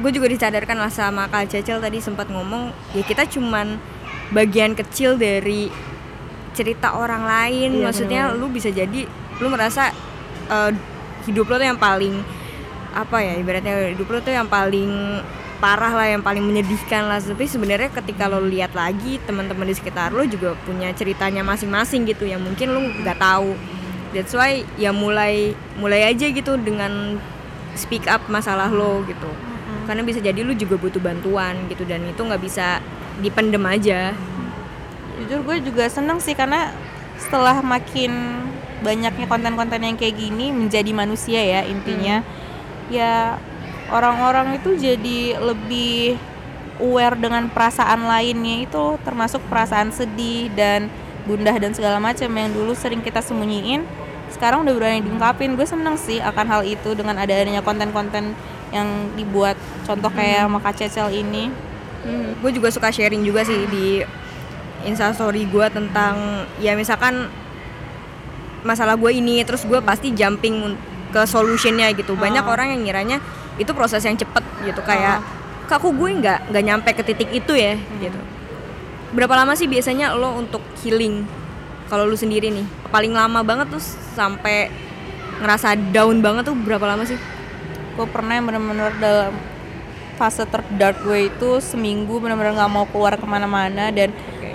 gue 0.00 0.12
juga 0.16 0.26
disadarkan 0.32 0.80
lah 0.80 0.88
sama 0.88 1.28
Kak 1.28 1.52
Cecil 1.52 1.78
tadi 1.78 2.00
sempat 2.00 2.32
ngomong 2.32 2.72
ya 2.96 3.04
kita 3.04 3.28
cuman 3.28 3.76
bagian 4.32 4.72
kecil 4.72 5.20
dari 5.20 5.68
cerita 6.56 6.96
orang 6.96 7.22
lain. 7.26 7.70
Iya, 7.78 7.84
maksudnya 7.84 8.22
bener-bener. 8.32 8.48
lu 8.48 8.54
bisa 8.54 8.68
jadi 8.72 9.00
lu 9.38 9.46
merasa 9.52 9.92
eh, 10.50 10.72
hidup 11.28 11.46
lo 11.46 11.56
tuh 11.60 11.68
yang 11.68 11.80
paling 11.80 12.14
apa 12.90 13.22
ya 13.22 13.38
ibaratnya 13.38 13.94
hidup 13.94 14.08
lo 14.10 14.18
tuh 14.18 14.34
yang 14.34 14.50
paling 14.50 15.22
parah 15.60 15.92
lah 15.92 16.08
yang 16.08 16.24
paling 16.24 16.42
menyedihkan 16.42 17.06
lah. 17.06 17.20
Tapi 17.20 17.44
sebenarnya 17.44 17.92
ketika 17.92 18.26
lo 18.26 18.40
lihat 18.40 18.72
lagi 18.72 19.20
teman-teman 19.28 19.68
di 19.68 19.76
sekitar 19.76 20.10
lo 20.16 20.24
juga 20.24 20.56
punya 20.64 20.90
ceritanya 20.96 21.44
masing-masing 21.44 22.08
gitu 22.08 22.24
yang 22.24 22.40
mungkin 22.40 22.72
lo 22.72 22.80
nggak 23.04 23.20
tahu. 23.20 23.54
That's 24.10 24.34
why 24.34 24.66
ya 24.74 24.90
mulai 24.90 25.54
mulai 25.78 26.10
aja 26.10 26.26
gitu 26.26 26.58
dengan 26.58 27.22
speak 27.78 28.10
up 28.10 28.26
masalah 28.26 28.66
lo 28.66 29.06
gitu 29.06 29.49
karena 29.84 30.02
bisa 30.04 30.20
jadi 30.20 30.40
lu 30.42 30.52
juga 30.56 30.76
butuh 30.80 31.00
bantuan 31.00 31.56
gitu 31.68 31.84
dan 31.84 32.04
itu 32.04 32.20
nggak 32.20 32.42
bisa 32.42 32.80
dipendem 33.20 33.62
aja. 33.64 34.16
Jujur 35.20 35.44
gue 35.44 35.56
juga 35.64 35.88
seneng 35.88 36.18
sih 36.18 36.32
karena 36.32 36.72
setelah 37.20 37.60
makin 37.60 38.40
banyaknya 38.80 39.28
konten-konten 39.28 39.84
yang 39.84 39.96
kayak 40.00 40.16
gini 40.16 40.50
menjadi 40.50 40.90
manusia 40.96 41.40
ya 41.40 41.60
intinya. 41.68 42.24
Ya 42.88 43.36
orang-orang 43.92 44.56
itu 44.56 44.74
jadi 44.74 45.36
lebih 45.36 46.16
aware 46.80 47.16
dengan 47.20 47.52
perasaan 47.52 48.08
lainnya. 48.08 48.64
Itu 48.64 48.96
termasuk 49.04 49.44
perasaan 49.52 49.92
sedih 49.92 50.48
dan 50.56 50.88
gundah 51.28 51.54
dan 51.60 51.76
segala 51.76 52.00
macam 52.00 52.32
yang 52.32 52.50
dulu 52.50 52.72
sering 52.72 53.04
kita 53.04 53.20
sembunyiin 53.20 53.84
sekarang 54.30 54.64
udah 54.64 54.74
berani 54.74 55.04
diungkapin. 55.04 55.58
Gue 55.58 55.66
seneng 55.66 55.98
sih 56.00 56.22
akan 56.22 56.46
hal 56.48 56.62
itu 56.64 56.94
dengan 56.94 57.18
adanya 57.18 57.60
konten-konten 57.60 58.32
yang 58.70 58.86
dibuat 59.18 59.58
contoh 59.84 60.10
kayak 60.10 60.46
Maka 60.46 60.70
Cecel 60.74 61.10
ini. 61.14 61.50
Gue 62.40 62.50
juga 62.54 62.72
suka 62.72 62.88
sharing 62.88 63.20
juga 63.26 63.44
sih 63.44 63.66
di 63.68 64.00
instastory 64.88 65.44
gue 65.44 65.66
tentang 65.68 66.48
ya 66.56 66.72
misalkan 66.72 67.28
masalah 68.64 68.96
gue 68.96 69.12
ini 69.12 69.44
terus 69.44 69.64
gue 69.68 69.76
pasti 69.84 70.12
jumping 70.16 70.76
ke 71.10 71.22
solutionnya 71.26 71.90
gitu. 71.92 72.16
Banyak 72.16 72.44
Oh. 72.46 72.54
orang 72.54 72.72
yang 72.72 72.80
ngiranya 72.86 73.18
itu 73.60 73.68
proses 73.76 74.00
yang 74.06 74.16
cepet 74.16 74.44
gitu 74.64 74.80
kayak 74.80 75.20
kak 75.68 75.78
kok 75.78 75.92
gue 75.92 76.10
nggak 76.18 76.50
nggak 76.50 76.64
nyampe 76.64 76.90
ke 76.96 77.02
titik 77.04 77.28
itu 77.34 77.52
ya? 77.52 77.76
Gitu. 78.00 78.20
Berapa 79.12 79.34
lama 79.42 79.52
sih 79.58 79.66
biasanya 79.66 80.14
lo 80.14 80.38
untuk 80.38 80.62
healing? 80.80 81.26
Kalau 81.90 82.06
lu 82.06 82.14
sendiri 82.14 82.54
nih 82.54 82.62
paling 82.94 83.10
lama 83.10 83.42
banget 83.42 83.66
tuh 83.74 83.82
sampai 84.14 84.70
ngerasa 85.42 85.74
down 85.90 86.22
banget 86.22 86.46
tuh 86.46 86.54
berapa 86.54 86.86
lama 86.86 87.02
sih 87.02 87.18
gue 88.00 88.08
pernah 88.08 88.40
yang 88.40 88.48
bener-bener 88.48 88.96
dalam 88.96 89.36
fase 90.16 90.48
terdark 90.48 91.04
gue 91.04 91.28
itu 91.28 91.60
seminggu 91.60 92.16
bener-bener 92.16 92.56
nggak 92.56 92.72
mau 92.72 92.88
keluar 92.88 93.20
ke 93.20 93.24
mana-mana 93.28 93.92
dan 93.92 94.08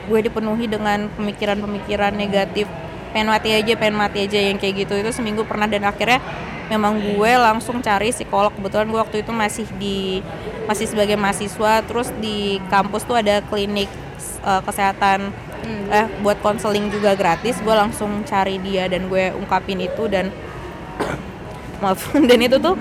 gue 0.05 0.19
dipenuhi 0.21 0.65
dengan 0.69 1.09
pemikiran-pemikiran 1.13 2.13
negatif. 2.13 2.69
Pengen 3.13 3.29
mati 3.29 3.49
aja 3.53 3.73
pengen 3.73 3.97
mati 3.97 4.25
aja 4.25 4.37
yang 4.37 4.57
kayak 4.61 4.85
gitu. 4.85 4.93
Itu 4.97 5.09
seminggu 5.13 5.45
pernah 5.45 5.65
dan 5.65 5.85
akhirnya 5.85 6.21
memang 6.69 6.97
gue 7.01 7.31
langsung 7.37 7.81
cari 7.81 8.13
psikolog. 8.13 8.53
Kebetulan 8.53 8.89
gue 8.89 8.99
waktu 9.01 9.17
itu 9.25 9.31
masih 9.33 9.65
di 9.77 10.21
masih 10.69 10.85
sebagai 10.89 11.17
mahasiswa. 11.17 11.81
Terus 11.85 12.13
di 12.21 12.61
kampus 12.69 13.05
tuh 13.05 13.17
ada 13.17 13.41
klinik 13.45 13.89
eh, 14.45 14.61
kesehatan. 14.61 15.33
Eh 15.89 16.05
buat 16.21 16.37
konseling 16.45 16.93
juga 16.93 17.17
gratis. 17.17 17.57
Gue 17.65 17.73
langsung 17.73 18.21
cari 18.21 18.61
dia 18.61 18.85
dan 18.85 19.09
gue 19.09 19.33
ungkapin 19.33 19.81
itu 19.81 20.05
dan 20.05 20.29
maaf. 21.81 22.13
Dan 22.13 22.39
itu 22.45 22.61
tuh 22.61 22.77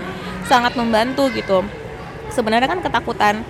sangat 0.49 0.77
membantu 0.77 1.29
gitu. 1.33 1.65
Sebenarnya 2.33 2.69
kan 2.69 2.81
ketakutan. 2.81 3.45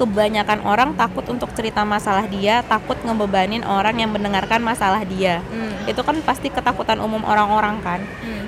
Kebanyakan 0.00 0.64
orang 0.64 0.96
takut 0.96 1.28
untuk 1.28 1.52
cerita 1.52 1.84
masalah 1.84 2.24
dia 2.24 2.64
takut 2.64 2.96
ngebebanin 3.04 3.60
orang 3.68 4.00
yang 4.00 4.08
mendengarkan 4.08 4.64
masalah 4.64 5.04
dia. 5.04 5.44
Hmm. 5.52 5.68
itu 5.84 6.00
kan 6.00 6.16
pasti 6.24 6.48
ketakutan 6.48 7.00
umum 7.04 7.20
orang-orang 7.24 7.80
kan. 7.84 8.00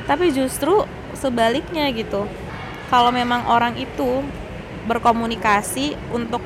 Tapi 0.08 0.32
justru 0.32 0.88
sebaliknya 1.12 1.92
gitu. 1.92 2.24
Kalau 2.88 3.12
memang 3.12 3.44
orang 3.48 3.76
itu 3.76 4.24
berkomunikasi 4.88 5.96
untuk 6.12 6.40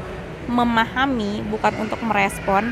memahami 0.46 1.42
bukan 1.50 1.86
untuk 1.86 1.98
merespon 2.06 2.70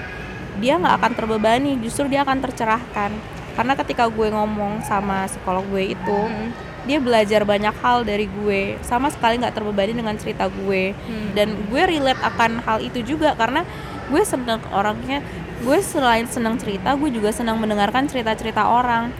dia 0.59 0.79
nggak 0.79 0.95
akan 1.03 1.13
terbebani. 1.15 1.79
Justru 1.83 2.11
dia 2.11 2.27
akan 2.27 2.43
tercerahkan. 2.43 3.11
Karena 3.55 3.79
ketika 3.79 4.11
gue 4.11 4.35
ngomong 4.35 4.83
sama 4.83 5.31
psikolog 5.31 5.63
gue 5.71 5.95
itu 5.95 6.19
Hmm. 6.19 6.51
Dia 6.85 7.01
belajar 7.01 7.43
banyak 7.49 7.73
hal 7.81 8.05
dari 8.05 8.29
gue. 8.29 8.77
Sama 8.85 9.09
sekali 9.09 9.41
nggak 9.41 9.57
terbebani 9.57 9.93
dengan 9.97 10.15
cerita 10.21 10.49
gue. 10.49 10.93
Hmm. 10.95 11.33
dan 11.35 11.57
gue 11.69 11.83
relate 11.83 12.21
akan 12.21 12.63
hal 12.63 12.79
itu 12.85 13.03
juga 13.03 13.33
karena 13.35 13.65
gue 14.13 14.23
seneng 14.23 14.61
orangnya. 14.71 15.25
Gue 15.65 15.81
selain 15.81 16.29
senang 16.29 16.61
cerita 16.61 16.93
gue 16.93 17.09
juga 17.09 17.33
senang 17.33 17.57
mendengarkan 17.57 18.05
cerita-cerita 18.05 18.69
orang. 18.69 19.11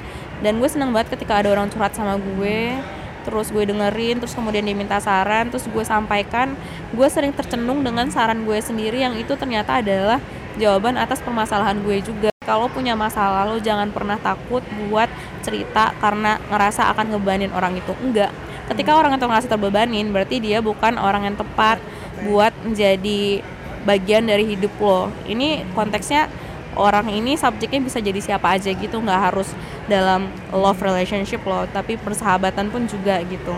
Dan 0.45 0.61
gue 0.61 0.69
senang 0.69 0.93
banget 0.93 1.17
ketika 1.17 1.41
ada 1.41 1.49
orang 1.57 1.73
curhat 1.73 1.97
sama 1.97 2.21
gue. 2.21 2.77
Terus 3.25 3.49
gue 3.49 3.65
dengerin 3.65 4.21
terus 4.21 4.37
kemudian 4.37 4.61
dia 4.69 4.77
minta 4.77 5.01
saran 5.01 5.49
terus 5.49 5.65
gue 5.65 5.85
sampaikan. 5.85 6.53
Gue 6.93 7.09
sering 7.09 7.33
tercenung 7.33 7.81
dengan 7.81 8.13
saran 8.13 8.45
gue 8.45 8.61
sendiri 8.61 9.01
yang 9.01 9.17
itu 9.17 9.33
ternyata 9.41 9.81
adalah 9.81 10.21
jawaban 10.61 11.01
atas 11.01 11.25
permasalahan 11.25 11.81
gue 11.81 12.05
juga. 12.05 12.29
Kalau 12.45 12.69
punya 12.69 12.93
masalah 12.93 13.49
lo 13.49 13.57
jangan 13.57 13.89
pernah 13.89 14.21
takut 14.21 14.61
buat 14.87 15.09
cerita 15.45 15.93
karena 16.01 16.41
ngerasa 16.49 16.89
akan 16.97 17.13
ngebanin 17.13 17.53
orang 17.53 17.77
itu. 17.77 17.93
Enggak. 18.01 18.33
Ketika 18.65 18.97
orang 18.97 19.13
itu 19.13 19.29
ngerasa 19.29 19.47
terbebanin 19.53 20.09
berarti 20.09 20.41
dia 20.41 20.65
bukan 20.65 20.97
orang 20.97 21.29
yang 21.29 21.37
tepat 21.37 21.77
buat 22.25 22.57
menjadi 22.65 23.45
bagian 23.85 24.25
dari 24.25 24.57
hidup 24.57 24.73
lo. 24.81 25.13
Ini 25.29 25.69
konteksnya 25.77 26.33
orang 26.75 27.13
ini 27.13 27.37
subjeknya 27.37 27.85
bisa 27.85 28.01
jadi 28.01 28.19
siapa 28.19 28.57
aja 28.57 28.73
gitu 28.73 28.99
nggak 28.99 29.21
harus 29.31 29.53
dalam 29.87 30.27
love 30.51 30.81
relationship 30.81 31.45
lo 31.45 31.69
tapi 31.71 32.01
persahabatan 32.01 32.73
pun 32.73 32.89
juga 32.89 33.21
gitu. 33.29 33.53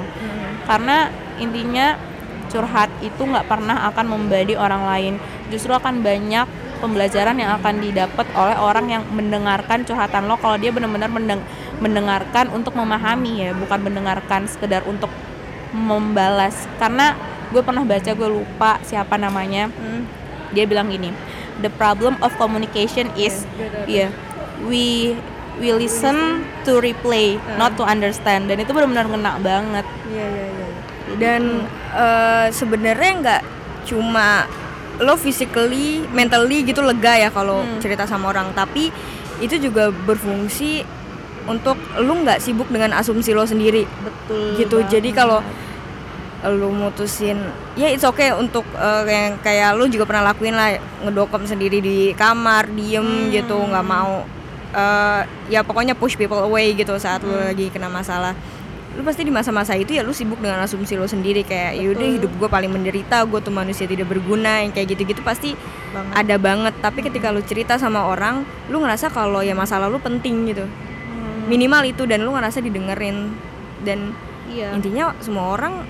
Karena 0.66 1.08
intinya 1.38 1.94
curhat 2.50 2.90
itu 2.98 3.22
nggak 3.22 3.46
pernah 3.46 3.86
akan 3.94 4.06
membadi 4.10 4.58
orang 4.58 4.82
lain. 4.90 5.14
Justru 5.54 5.70
akan 5.70 6.02
banyak 6.02 6.66
pembelajaran 6.76 7.36
yang 7.40 7.56
akan 7.56 7.80
didapat 7.80 8.26
oleh 8.36 8.56
orang 8.60 8.86
yang 8.90 9.02
mendengarkan 9.08 9.86
curhatan 9.86 10.28
lo 10.28 10.36
kalau 10.36 10.60
dia 10.60 10.68
benar-benar 10.68 11.08
mendeng- 11.08 11.46
mendengarkan 11.82 12.48
untuk 12.52 12.72
memahami 12.72 13.46
ya 13.46 13.50
bukan 13.52 13.80
mendengarkan 13.84 14.48
sekedar 14.48 14.82
untuk 14.88 15.10
membalas. 15.74 16.68
Karena 16.80 17.16
gue 17.52 17.62
pernah 17.62 17.84
baca 17.84 18.10
gue 18.10 18.28
lupa 18.28 18.80
siapa 18.82 19.16
namanya. 19.16 19.68
Hmm. 19.72 20.04
dia 20.54 20.62
bilang 20.62 20.86
gini 20.86 21.10
the 21.58 21.66
problem 21.74 22.14
of 22.22 22.30
communication 22.38 23.10
is 23.18 23.42
yeah 23.90 24.14
we 24.62 25.12
we 25.56 25.72
listen 25.72 26.44
to 26.68 26.80
replay 26.80 27.40
not 27.56 27.76
to 27.80 27.84
understand. 27.84 28.48
Dan 28.48 28.60
itu 28.60 28.72
benar-benar 28.76 29.08
ngena 29.08 29.32
banget. 29.40 29.86
Iya 30.08 30.26
iya 30.28 30.46
iya. 30.52 30.68
Dan 31.16 31.42
eh, 31.96 32.46
sebenarnya 32.52 33.10
nggak 33.24 33.42
cuma 33.88 34.44
lo 34.96 35.16
physically, 35.16 36.04
mentally 36.12 36.64
gitu 36.64 36.80
lega 36.80 37.20
ya 37.20 37.28
kalau 37.28 37.60
cerita 37.84 38.08
sama 38.08 38.32
orang, 38.32 38.52
tapi 38.56 38.88
itu 39.44 39.60
juga 39.60 39.92
berfungsi 39.92 40.80
untuk 41.46 41.78
lo 41.98 42.12
nggak 42.12 42.42
sibuk 42.42 42.68
dengan 42.68 42.94
asumsi 42.98 43.32
lo 43.32 43.46
sendiri. 43.46 43.86
betul 43.86 44.58
gitu. 44.58 44.76
Jadi 44.86 45.10
kalau 45.14 45.40
lo 46.46 46.68
mutusin, 46.70 47.38
ya 47.74 47.90
it's 47.90 48.06
okay 48.06 48.30
untuk 48.30 48.62
eh, 48.76 49.02
yang 49.08 49.34
kayak 49.42 49.74
lo 49.74 49.88
juga 49.90 50.06
pernah 50.06 50.30
lakuin 50.30 50.54
lah 50.54 50.78
ngedokem 51.02 51.42
sendiri 51.42 51.82
di 51.82 52.12
kamar, 52.14 52.70
diem 52.70 53.32
gitu, 53.34 53.56
nggak 53.56 53.86
mau 53.86 54.22
eh, 54.70 55.20
ya 55.50 55.66
pokoknya 55.66 55.98
push 55.98 56.14
people 56.14 56.38
away 56.38 56.76
gitu 56.76 56.94
saat 57.00 57.24
lo 57.26 57.34
lagi 57.34 57.72
kena 57.72 57.90
masalah. 57.90 58.36
Lu 58.96 59.04
pasti 59.04 59.28
di 59.28 59.32
masa-masa 59.34 59.76
itu 59.76 59.92
ya 59.92 60.00
lu 60.00 60.16
sibuk 60.16 60.40
dengan 60.40 60.64
asumsi 60.64 60.96
lo 60.96 61.04
sendiri 61.04 61.44
kayak 61.44 61.76
yaudah 61.84 62.08
hidup 62.16 62.32
gue 62.32 62.48
paling 62.48 62.72
menderita 62.72 63.28
gue 63.28 63.44
tuh 63.44 63.52
manusia 63.52 63.84
tidak 63.84 64.08
berguna 64.08 64.64
yang 64.64 64.72
kayak 64.72 64.96
gitu-gitu 64.96 65.20
pasti 65.20 65.52
Banget. 65.92 66.12
ada 66.16 66.36
banget. 66.40 66.74
Tapi 66.80 67.04
ketika 67.04 67.28
lu 67.28 67.44
cerita 67.44 67.76
sama 67.76 68.08
orang 68.08 68.48
lu 68.72 68.80
ngerasa 68.80 69.12
kalau 69.12 69.44
ya 69.44 69.52
masalah 69.52 69.92
lu 69.92 70.00
penting 70.00 70.48
gitu 70.48 70.64
minimal 71.46 71.82
itu 71.86 72.02
dan 72.04 72.22
lu 72.22 72.34
ngerasa 72.34 72.62
didengerin. 72.62 73.34
Dan 73.82 74.12
iya. 74.50 74.74
intinya 74.74 75.14
semua 75.22 75.54
orang 75.54 75.86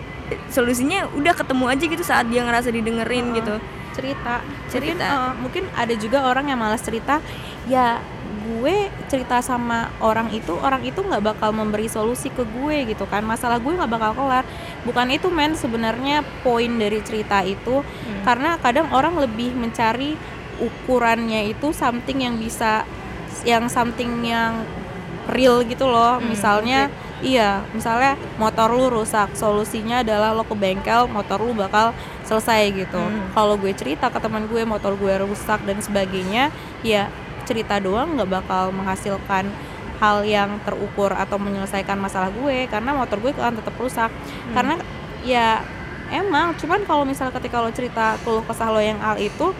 solusinya 0.50 1.06
udah 1.14 1.34
ketemu 1.38 1.64
aja 1.70 1.84
gitu 1.86 2.04
saat 2.04 2.26
dia 2.28 2.42
ngerasa 2.42 2.70
didengerin 2.70 3.34
gitu. 3.36 3.56
Cerita. 3.96 4.44
Cerita. 4.68 4.92
mungkin, 4.92 5.00
eh, 5.00 5.32
mungkin 5.40 5.64
ada 5.72 5.94
juga 5.96 6.28
orang 6.28 6.52
yang 6.52 6.60
malas 6.60 6.84
cerita. 6.84 7.24
Ya 7.66 7.98
gue 8.46 8.86
cerita 9.10 9.42
sama 9.42 9.90
orang 9.98 10.30
itu 10.30 10.54
orang 10.54 10.78
itu 10.86 11.02
nggak 11.02 11.34
bakal 11.34 11.50
memberi 11.50 11.90
solusi 11.90 12.30
ke 12.30 12.44
gue 12.44 12.92
gitu 12.92 13.08
kan. 13.08 13.24
Masalah 13.24 13.58
gue 13.58 13.72
nggak 13.72 13.90
bakal 13.90 14.12
kelar. 14.14 14.44
Bukan 14.84 15.08
itu 15.10 15.32
men 15.32 15.56
sebenarnya 15.56 16.22
poin 16.44 16.70
dari 16.76 17.00
cerita 17.02 17.42
itu. 17.42 17.82
Karena 18.22 18.58
kadang 18.60 18.90
orang 18.92 19.18
lebih 19.18 19.54
mencari 19.56 20.14
ukurannya 20.56 21.52
itu 21.52 21.72
something 21.72 22.24
yang 22.24 22.40
bisa 22.40 22.88
yang 23.44 23.68
something 23.68 24.24
yang 24.24 24.64
real 25.30 25.62
gitu 25.66 25.86
loh 25.88 26.22
misalnya 26.22 26.90
Iya, 27.24 27.64
misalnya 27.72 28.12
motor 28.36 28.68
lu 28.76 28.92
rusak, 28.92 29.32
solusinya 29.32 30.04
adalah 30.04 30.36
lo 30.36 30.44
ke 30.44 30.52
bengkel, 30.52 31.08
motor 31.08 31.40
lu 31.40 31.56
bakal 31.56 31.96
selesai 32.28 32.68
gitu. 32.76 33.00
Hmm. 33.00 33.32
Kalau 33.32 33.56
gue 33.56 33.72
cerita 33.72 34.12
ke 34.12 34.20
teman 34.20 34.44
gue 34.44 34.60
motor 34.68 34.92
gue 35.00 35.24
rusak 35.24 35.64
dan 35.64 35.80
sebagainya, 35.80 36.52
ya 36.84 37.08
cerita 37.48 37.80
doang 37.80 38.20
nggak 38.20 38.28
bakal 38.28 38.68
menghasilkan 38.68 39.48
hal 39.96 40.28
yang 40.28 40.60
terukur 40.60 41.08
atau 41.16 41.40
menyelesaikan 41.40 41.96
masalah 41.96 42.28
gue 42.28 42.68
karena 42.68 42.92
motor 42.92 43.16
gue 43.16 43.32
akan 43.32 43.64
tetap 43.64 43.72
rusak. 43.80 44.12
Karena 44.52 44.76
ya 45.24 45.64
emang, 46.12 46.52
cuman 46.60 46.84
kalau 46.84 47.08
misalnya 47.08 47.32
ketika 47.40 47.64
lo 47.64 47.72
cerita 47.72 48.20
keluh 48.28 48.44
kesah 48.44 48.68
lo 48.68 48.80
yang 48.84 49.00
hal 49.00 49.16
itu, 49.16 49.56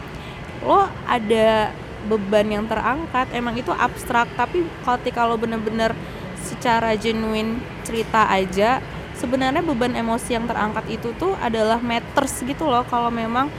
lo 0.61 0.93
ada 1.09 1.73
beban 2.07 2.47
yang 2.47 2.65
terangkat 2.71 3.27
emang 3.35 3.59
itu 3.59 3.75
abstrak. 3.75 4.31
Tapi 4.39 4.63
ketika 4.65 5.27
lo 5.27 5.35
bener-bener 5.37 5.93
secara 6.41 6.95
genuine 6.95 7.59
cerita 7.83 8.31
aja 8.31 8.79
sebenarnya 9.19 9.65
beban 9.65 9.97
emosi 9.97 10.37
yang 10.39 10.47
terangkat 10.47 10.87
itu 10.93 11.11
tuh 11.19 11.35
adalah 11.43 11.83
matters 11.83 12.45
gitu 12.47 12.69
loh 12.69 12.85
kalau 12.87 13.11
memang 13.11 13.51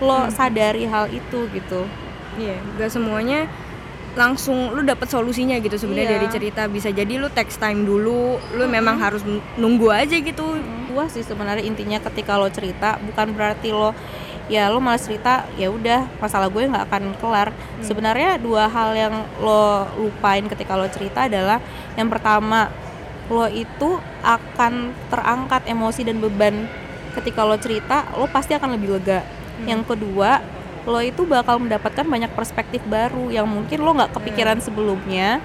lo 0.00 0.30
sadari 0.32 0.88
hal 0.88 1.10
itu 1.12 1.46
gitu. 1.52 1.84
Iya, 2.40 2.58
gak 2.80 2.90
semuanya 2.90 3.46
langsung 4.14 4.70
lu 4.70 4.86
dapet 4.86 5.10
solusinya 5.10 5.58
gitu 5.58 5.74
sebenarnya 5.74 6.06
Iya. 6.06 6.14
dari 6.18 6.28
cerita. 6.30 6.62
Bisa 6.70 6.94
jadi 6.94 7.18
lu 7.18 7.26
text 7.34 7.58
time 7.58 7.82
dulu 7.82 8.38
lu 8.54 8.64
memang 8.70 8.98
harus 8.98 9.26
nunggu 9.58 9.90
aja 9.90 10.14
gitu. 10.18 10.54
Gua 10.94 11.10
sih 11.10 11.26
sebenarnya 11.26 11.66
intinya 11.66 11.98
ketika 11.98 12.38
lo 12.38 12.46
cerita 12.46 12.94
bukan 13.02 13.34
berarti 13.34 13.74
lo 13.74 13.90
ya 14.46 14.68
lo 14.68 14.76
malah 14.76 15.00
cerita 15.00 15.48
ya 15.56 15.72
udah 15.72 16.04
masalah 16.20 16.52
gue 16.52 16.68
nggak 16.68 16.84
akan 16.90 17.04
kelar. 17.16 17.48
Sebenarnya 17.80 18.36
dua 18.36 18.68
hal 18.68 18.92
yang 18.92 19.14
lo 19.40 19.88
lupain 19.96 20.44
ketika 20.44 20.76
lo 20.76 20.88
cerita 20.88 21.24
adalah 21.24 21.58
yang 21.96 22.08
pertama 22.12 22.68
lo 23.32 23.48
itu 23.48 23.96
akan 24.20 24.92
terangkat 25.08 25.64
emosi 25.64 26.04
dan 26.04 26.20
beban. 26.20 26.68
Ketika 27.16 27.46
lo 27.46 27.56
cerita 27.56 28.04
lo 28.16 28.28
pasti 28.28 28.52
akan 28.52 28.76
lebih 28.76 29.00
lega. 29.00 29.24
Yang 29.64 29.96
kedua 29.96 30.44
lo 30.84 31.00
itu 31.00 31.24
bakal 31.24 31.56
mendapatkan 31.56 32.04
banyak 32.04 32.28
perspektif 32.36 32.84
baru 32.84 33.32
yang 33.32 33.48
mungkin 33.48 33.80
lo 33.80 33.96
nggak 33.96 34.12
kepikiran 34.12 34.60
sebelumnya 34.60 35.40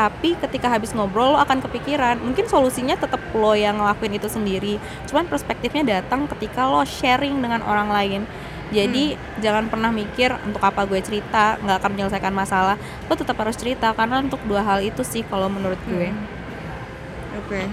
tapi 0.00 0.32
ketika 0.32 0.72
habis 0.72 0.96
ngobrol 0.96 1.36
lo 1.36 1.38
akan 1.44 1.60
kepikiran. 1.60 2.16
Mungkin 2.24 2.48
solusinya 2.48 2.96
tetap 2.96 3.20
lo 3.36 3.52
yang 3.52 3.76
ngelakuin 3.76 4.16
itu 4.16 4.32
sendiri. 4.32 4.80
Cuman 5.04 5.28
perspektifnya 5.28 6.00
datang 6.00 6.24
ketika 6.24 6.64
lo 6.64 6.80
sharing 6.88 7.36
dengan 7.44 7.60
orang 7.60 7.92
lain. 7.92 8.22
Jadi 8.72 9.18
jangan 9.44 9.68
pernah 9.68 9.92
mikir 9.92 10.32
untuk 10.46 10.62
apa 10.62 10.88
gue 10.88 11.02
cerita 11.04 11.60
nggak 11.60 11.76
akan 11.84 11.90
menyelesaikan 11.92 12.32
masalah. 12.32 12.80
Lo 13.12 13.12
tetap 13.12 13.36
harus 13.36 13.60
cerita 13.60 13.92
karena 13.92 14.24
untuk 14.24 14.40
dua 14.48 14.64
hal 14.64 14.80
itu 14.80 15.04
sih 15.04 15.20
kalau 15.28 15.52
menurut 15.52 15.78
gue. 15.84 16.08
Oke. 17.44 17.68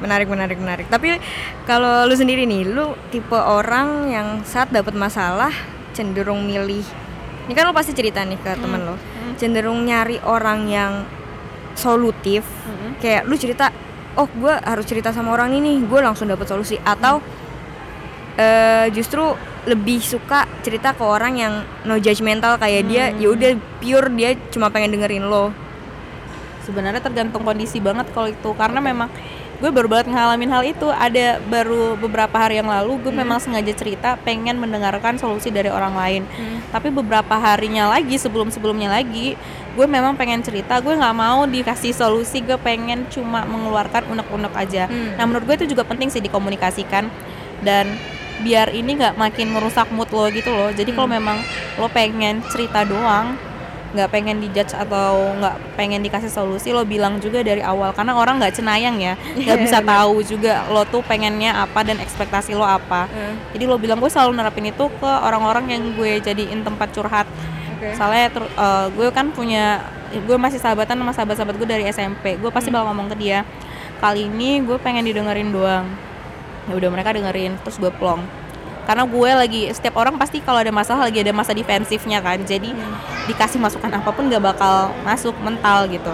Menarik 0.00 0.32
menarik 0.32 0.56
menarik. 0.56 0.86
Tapi 0.88 1.20
kalau 1.68 2.08
lu 2.08 2.16
sendiri 2.16 2.48
nih 2.48 2.64
lu 2.64 2.96
tipe 3.12 3.36
orang 3.36 4.08
yang 4.08 4.40
saat 4.48 4.72
dapat 4.72 4.96
masalah 4.96 5.52
cenderung 5.92 6.44
milih 6.44 6.84
ini 7.48 7.52
kan 7.56 7.64
lu 7.64 7.72
pasti 7.72 7.96
cerita 7.96 8.20
nih 8.20 8.36
ke 8.36 8.52
temen 8.60 8.84
lo 8.84 9.00
cenderung 9.40 9.86
nyari 9.88 10.20
orang 10.20 10.68
yang 10.68 10.92
solutif. 11.76 12.42
Kayak 12.98 13.28
lu 13.28 13.36
cerita 13.36 13.70
oh 14.16 14.26
gue 14.32 14.54
harus 14.64 14.88
cerita 14.88 15.12
sama 15.12 15.36
orang 15.36 15.52
ini 15.52 15.84
gue 15.84 16.00
langsung 16.00 16.26
dapat 16.26 16.48
solusi. 16.48 16.80
Atau 16.80 17.20
eh, 18.40 18.88
justru 18.90 19.36
lebih 19.66 19.98
suka 19.98 20.46
cerita 20.62 20.94
ke 20.94 21.02
orang 21.02 21.36
yang 21.36 21.54
no 21.84 21.98
judgmental 21.98 22.54
kayak 22.56 22.86
dia 22.86 23.10
ya 23.18 23.28
udah 23.34 23.58
pure 23.82 24.08
dia 24.14 24.38
cuma 24.50 24.72
pengen 24.72 24.96
dengerin 24.96 25.26
lo. 25.26 25.52
Sebenarnya 26.64 26.98
tergantung 26.98 27.46
kondisi 27.46 27.78
banget 27.78 28.10
kalau 28.10 28.26
itu 28.26 28.50
karena 28.58 28.82
memang 28.82 29.06
gue 29.56 29.70
baru 29.72 29.88
banget 29.88 30.12
ngalamin 30.12 30.50
hal 30.50 30.62
itu. 30.62 30.86
Ada 30.90 31.42
baru 31.42 31.98
beberapa 31.98 32.34
hari 32.38 32.62
yang 32.62 32.70
lalu 32.70 32.98
gue 33.02 33.12
memang 33.14 33.42
sengaja 33.42 33.74
cerita 33.74 34.14
pengen 34.22 34.58
mendengarkan 34.58 35.18
solusi 35.18 35.50
dari 35.50 35.70
orang 35.70 35.94
lain. 35.98 36.22
Tapi 36.70 36.90
beberapa 36.94 37.34
harinya 37.38 37.90
lagi 37.90 38.18
sebelum 38.18 38.50
sebelumnya 38.54 38.90
lagi 38.90 39.34
gue 39.76 39.84
memang 39.84 40.16
pengen 40.16 40.40
cerita 40.40 40.80
gue 40.80 40.96
nggak 40.96 41.16
mau 41.16 41.44
dikasih 41.44 41.92
solusi 41.92 42.40
gue 42.40 42.56
pengen 42.56 43.04
cuma 43.12 43.44
mengeluarkan 43.44 44.08
unek-unek 44.08 44.54
aja. 44.56 44.88
Hmm. 44.88 45.20
nah 45.20 45.28
menurut 45.28 45.44
gue 45.44 45.56
itu 45.64 45.76
juga 45.76 45.84
penting 45.84 46.08
sih 46.08 46.24
dikomunikasikan. 46.24 47.12
Dan 47.60 47.92
biar 48.40 48.72
ini 48.72 48.96
nggak 48.96 49.16
makin 49.16 49.52
merusak 49.52 49.92
mood 49.92 50.08
lo 50.16 50.32
gitu 50.32 50.48
loh. 50.48 50.72
Jadi 50.72 50.96
kalau 50.96 51.08
memang 51.08 51.36
lo 51.76 51.92
pengen 51.92 52.40
cerita 52.48 52.88
doang 52.88 53.36
nggak 53.86 54.12
pengen 54.12 54.44
dijudge 54.44 54.76
atau 54.76 55.32
nggak 55.40 55.56
pengen 55.78 56.04
dikasih 56.04 56.28
solusi 56.28 56.68
lo 56.68 56.84
bilang 56.84 57.16
juga 57.20 57.40
dari 57.40 57.60
awal. 57.64 57.92
Karena 57.96 58.16
orang 58.16 58.40
nggak 58.40 58.56
cenayang 58.56 58.96
ya. 59.00 59.14
Nggak 59.44 59.58
bisa 59.60 59.78
tahu 59.80 60.20
juga 60.24 60.68
lo 60.68 60.84
tuh 60.88 61.00
pengennya 61.04 61.64
apa 61.64 61.80
dan 61.84 61.96
ekspektasi 62.00 62.52
lo 62.56 62.64
apa. 62.64 63.08
Jadi 63.56 63.64
lo 63.64 63.76
bilang 63.80 64.00
gue 64.00 64.08
selalu 64.08 64.36
nerapin 64.36 64.68
itu 64.68 64.84
ke 65.00 65.10
orang-orang 65.24 65.68
yang 65.72 65.82
gue 65.96 66.20
jadiin 66.20 66.60
tempat 66.64 66.92
curhat 66.92 67.28
Oke. 67.76 67.92
soalnya 67.92 68.32
eh, 68.40 68.86
gue 68.88 69.08
kan 69.12 69.28
punya 69.30 69.84
gue 70.16 70.36
masih 70.40 70.56
sahabatan 70.56 70.96
sama 70.96 71.12
sahabat-sahabat 71.12 71.54
gue 71.60 71.68
dari 71.68 71.84
SMP 71.92 72.40
gue 72.40 72.48
pasti 72.48 72.72
bakal 72.72 72.88
ngomong 72.90 73.12
ke 73.12 73.16
dia 73.20 73.44
kali 73.98 74.28
ini 74.28 74.60
gue 74.62 74.76
pengen 74.80 75.04
didengerin 75.08 75.50
doang. 75.50 75.86
Ya 76.66 76.74
udah 76.76 76.90
mereka 76.92 77.14
dengerin 77.16 77.56
terus 77.62 77.80
gue 77.80 77.88
plong. 77.94 78.20
Karena 78.86 79.02
gue 79.02 79.30
lagi 79.34 79.62
setiap 79.74 79.98
orang 79.98 80.14
pasti 80.14 80.38
kalau 80.38 80.62
ada 80.62 80.70
masalah 80.70 81.10
lagi 81.10 81.18
ada 81.18 81.34
masa 81.34 81.50
defensifnya 81.56 82.22
kan. 82.22 82.38
Jadi 82.44 82.70
dikasih 83.26 83.58
masukan 83.58 83.90
apa 83.90 84.10
pun 84.14 84.30
gak 84.30 84.42
bakal 84.42 84.94
masuk 85.02 85.34
mental 85.42 85.90
gitu. 85.90 86.12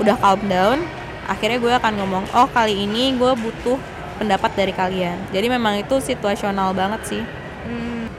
Udah 0.00 0.16
calm 0.16 0.40
down 0.48 0.80
akhirnya 1.26 1.58
gue 1.58 1.72
akan 1.74 1.92
ngomong 1.98 2.24
oh 2.38 2.46
kali 2.54 2.86
ini 2.86 3.18
gue 3.18 3.32
butuh 3.34 3.78
pendapat 4.16 4.54
dari 4.54 4.72
kalian. 4.72 5.18
Jadi 5.34 5.46
memang 5.50 5.76
itu 5.76 5.98
situasional 6.00 6.72
banget 6.72 7.02
sih. 7.04 7.22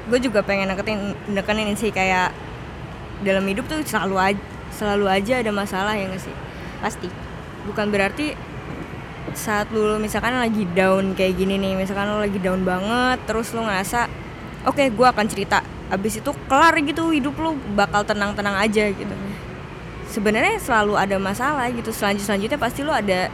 Gue 0.07 0.19
juga 0.19 0.43
pengen 0.43 0.71
neketin 0.71 1.15
nekenin 1.31 1.75
sih 1.79 1.91
kayak 1.91 2.31
dalam 3.25 3.45
hidup 3.49 3.65
tuh 3.65 3.81
selalu 3.81 4.15
aja 4.17 4.41
selalu 4.77 5.05
aja 5.09 5.41
ada 5.41 5.49
masalah 5.49 5.93
ya 5.97 6.05
nggak 6.05 6.21
sih? 6.21 6.35
Pasti. 6.83 7.09
Bukan 7.65 7.89
berarti 7.89 8.37
saat 9.35 9.69
lu 9.73 9.99
misalkan 9.99 10.37
lagi 10.37 10.63
down 10.71 11.11
kayak 11.17 11.35
gini 11.35 11.59
nih 11.59 11.75
misalkan 11.75 12.07
lu 12.07 12.23
lagi 12.23 12.39
down 12.39 12.63
banget 12.63 13.19
terus 13.27 13.51
lu 13.51 13.65
ngerasa 13.65 14.07
oke 14.69 14.83
gue 14.93 15.07
akan 15.07 15.25
cerita. 15.25 15.65
Abis 15.87 16.19
itu 16.19 16.31
kelar 16.51 16.75
gitu 16.83 17.09
hidup 17.15 17.35
lu 17.39 17.57
bakal 17.73 18.05
tenang-tenang 18.05 18.55
aja 18.59 18.91
gitu. 18.91 19.15
Sebenarnya 20.07 20.61
selalu 20.61 20.95
ada 20.95 21.17
masalah 21.19 21.67
gitu 21.73 21.91
selanjut 21.91 22.23
selanjutnya 22.23 22.59
pasti 22.59 22.79
lu 22.85 22.93
ada 22.93 23.27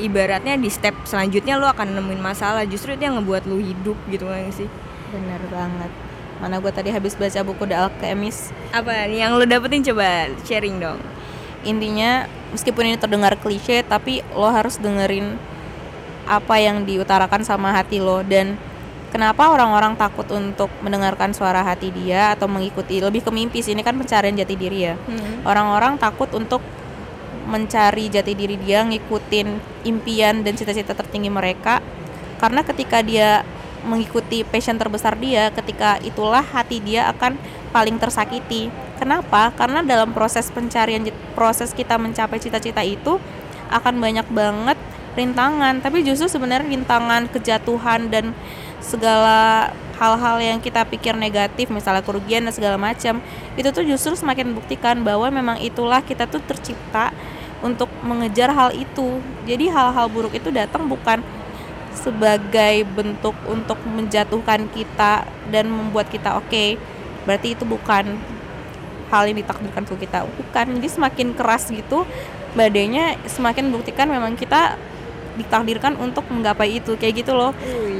ibaratnya 0.00 0.56
di 0.56 0.68
step 0.68 0.96
selanjutnya 1.04 1.60
lu 1.60 1.68
akan 1.68 1.96
nemuin 1.96 2.20
masalah 2.20 2.64
justru 2.64 2.96
itu 2.96 3.04
yang 3.04 3.20
ngebuat 3.20 3.46
lu 3.46 3.62
hidup 3.62 3.96
gitu 4.10 4.26
kan 4.26 4.50
sih? 4.52 4.68
Bener 5.14 5.40
banget 5.48 6.09
mana 6.40 6.56
gue 6.56 6.72
tadi 6.72 6.88
habis 6.88 7.12
baca 7.14 7.44
buku 7.44 7.68
The 7.68 7.76
Alchemist. 7.76 8.50
Apa? 8.72 9.06
Yang 9.06 9.30
lu 9.36 9.44
dapetin 9.44 9.84
coba 9.92 10.32
sharing 10.48 10.80
dong. 10.80 10.98
Intinya 11.62 12.24
meskipun 12.56 12.88
ini 12.88 12.96
terdengar 12.96 13.36
klise 13.36 13.84
tapi 13.84 14.24
lo 14.32 14.48
harus 14.48 14.80
dengerin 14.80 15.36
apa 16.24 16.56
yang 16.56 16.88
diutarakan 16.88 17.44
sama 17.44 17.76
hati 17.76 18.00
lo. 18.00 18.24
Dan 18.24 18.56
kenapa 19.12 19.52
orang-orang 19.52 20.00
takut 20.00 20.24
untuk 20.32 20.72
mendengarkan 20.80 21.36
suara 21.36 21.60
hati 21.60 21.92
dia 21.92 22.32
atau 22.32 22.48
mengikuti? 22.48 23.04
Lebih 23.04 23.20
ke 23.20 23.30
mimpi 23.30 23.60
sih 23.60 23.76
ini 23.76 23.84
kan 23.84 24.00
pencarian 24.00 24.32
jati 24.32 24.56
diri 24.56 24.88
ya. 24.88 24.96
Orang-orang 25.44 26.00
takut 26.00 26.32
untuk 26.32 26.64
mencari 27.44 28.08
jati 28.08 28.32
diri 28.32 28.56
dia 28.56 28.80
ngikutin 28.86 29.48
impian 29.84 30.40
dan 30.40 30.56
cita-cita 30.56 30.96
tertinggi 30.96 31.28
mereka. 31.28 31.84
Karena 32.40 32.64
ketika 32.64 33.04
dia 33.04 33.44
mengikuti 33.84 34.44
passion 34.44 34.76
terbesar 34.76 35.16
dia 35.16 35.48
ketika 35.52 35.96
itulah 36.04 36.44
hati 36.44 36.80
dia 36.80 37.08
akan 37.12 37.36
paling 37.70 37.96
tersakiti. 37.96 38.68
Kenapa? 39.00 39.54
Karena 39.56 39.80
dalam 39.80 40.12
proses 40.12 40.52
pencarian 40.52 41.08
proses 41.32 41.72
kita 41.72 41.96
mencapai 41.96 42.36
cita-cita 42.36 42.84
itu 42.84 43.16
akan 43.70 43.94
banyak 43.96 44.26
banget 44.28 44.78
rintangan. 45.16 45.80
Tapi 45.80 46.04
justru 46.04 46.28
sebenarnya 46.28 46.68
rintangan 46.68 47.30
kejatuhan 47.32 48.12
dan 48.12 48.36
segala 48.82 49.70
hal-hal 50.00 50.40
yang 50.40 50.58
kita 50.64 50.80
pikir 50.88 51.12
negatif 51.12 51.68
misalnya 51.68 52.00
kerugian 52.00 52.48
dan 52.48 52.56
segala 52.56 52.80
macam 52.80 53.20
itu 53.60 53.68
tuh 53.68 53.84
justru 53.84 54.16
semakin 54.16 54.48
membuktikan 54.48 54.96
bahwa 55.04 55.28
memang 55.28 55.60
itulah 55.60 56.00
kita 56.00 56.24
tuh 56.24 56.40
tercipta 56.40 57.12
untuk 57.60 57.92
mengejar 58.00 58.48
hal 58.52 58.72
itu. 58.72 59.20
Jadi 59.44 59.68
hal-hal 59.68 60.08
buruk 60.08 60.32
itu 60.32 60.48
datang 60.48 60.88
bukan 60.88 61.20
sebagai 61.94 62.86
bentuk 62.94 63.34
untuk 63.46 63.76
menjatuhkan 63.84 64.70
kita 64.70 65.26
dan 65.50 65.64
membuat 65.66 66.06
kita 66.08 66.38
oke 66.38 66.78
berarti 67.26 67.58
itu 67.58 67.64
bukan 67.66 68.16
hal 69.10 69.22
yang 69.26 69.38
ditakdirkan 69.42 69.84
ke 69.84 69.94
kita 70.06 70.22
bukan 70.24 70.66
jadi 70.78 70.88
semakin 70.88 71.28
keras 71.34 71.68
gitu 71.68 72.06
badainya 72.54 73.18
semakin 73.26 73.70
membuktikan 73.70 74.06
memang 74.06 74.38
kita 74.38 74.78
ditakdirkan 75.34 75.98
untuk 75.98 76.26
menggapai 76.30 76.78
itu 76.78 76.94
kayak 76.94 77.26
gitu 77.26 77.34
loh 77.34 77.54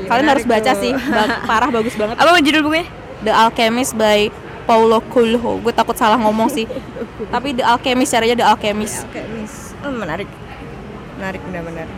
kalian 0.07 0.29
harus 0.31 0.47
baca 0.47 0.73
sih 0.75 0.95
Ba- 1.17 1.43
parah 1.47 1.71
bagus 1.71 1.95
banget 1.99 2.15
apa 2.19 2.39
judul 2.43 2.63
bukunya 2.67 2.87
The 3.27 3.33
Alchemist 3.35 3.95
by 3.99 4.31
Paulo 4.67 5.03
Coelho 5.11 5.59
gue 5.61 5.75
takut 5.75 5.99
salah 5.99 6.19
ngomong 6.19 6.47
sih 6.51 6.67
tapi 7.35 7.59
The 7.59 7.67
Alchemist 7.67 8.15
caranya 8.15 8.37
The 8.39 8.47
Alchemist 8.47 9.03
Oke, 9.11 9.23
miss. 9.35 9.71
Oh, 9.81 9.89
menarik. 9.89 10.29
Menarik 11.17 11.41
benar-benar. 11.49 11.89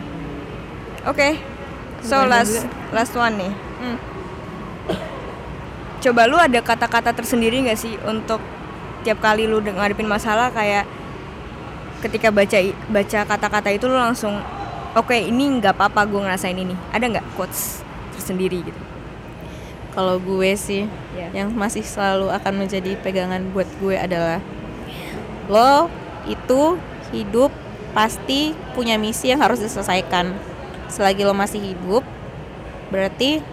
Oke. 1.03 1.35
So 2.03 2.27
last 2.27 2.67
juga. 2.67 2.67
last 2.91 3.13
one 3.15 3.35
nih. 3.39 3.53
Hmm. 3.79 3.97
Coba 6.03 6.27
lu 6.27 6.35
ada 6.35 6.59
kata-kata 6.59 7.15
tersendiri 7.15 7.63
nggak 7.63 7.79
sih 7.79 7.95
untuk 8.03 8.43
tiap 9.07 9.23
kali 9.23 9.47
lu 9.47 9.63
ngadepin 9.63 10.07
masalah 10.07 10.51
kayak 10.51 10.83
ketika 12.03 12.27
baca 12.27 12.59
baca 12.91 13.19
kata-kata 13.23 13.71
itu 13.71 13.87
lu 13.87 13.95
langsung 13.95 14.35
oke 14.95 15.15
ini 15.15 15.63
nggak 15.63 15.79
apa-apa 15.79 16.03
gue 16.03 16.19
ngerasain 16.27 16.59
ini. 16.59 16.75
Ada 16.91 17.07
nggak 17.07 17.25
quotes 17.39 17.79
tersendiri 18.19 18.59
gitu? 18.67 18.81
Kalau 19.95 20.17
gue 20.19 20.51
sih 20.59 20.89
Ya. 21.13 21.29
yang 21.31 21.53
masih 21.53 21.85
selalu 21.85 22.33
akan 22.33 22.65
menjadi 22.65 22.97
pegangan 22.99 23.45
buat 23.53 23.69
gue 23.77 23.93
adalah 23.93 24.41
lo 25.45 25.85
itu 26.25 26.81
hidup 27.13 27.53
pasti 27.93 28.57
punya 28.73 28.97
misi 28.97 29.29
yang 29.31 29.39
harus 29.39 29.61
diselesaikan. 29.61 30.33
Selagi 30.91 31.23
lo 31.25 31.35
masih 31.35 31.61
hidup, 31.73 32.03
berarti 32.89 33.43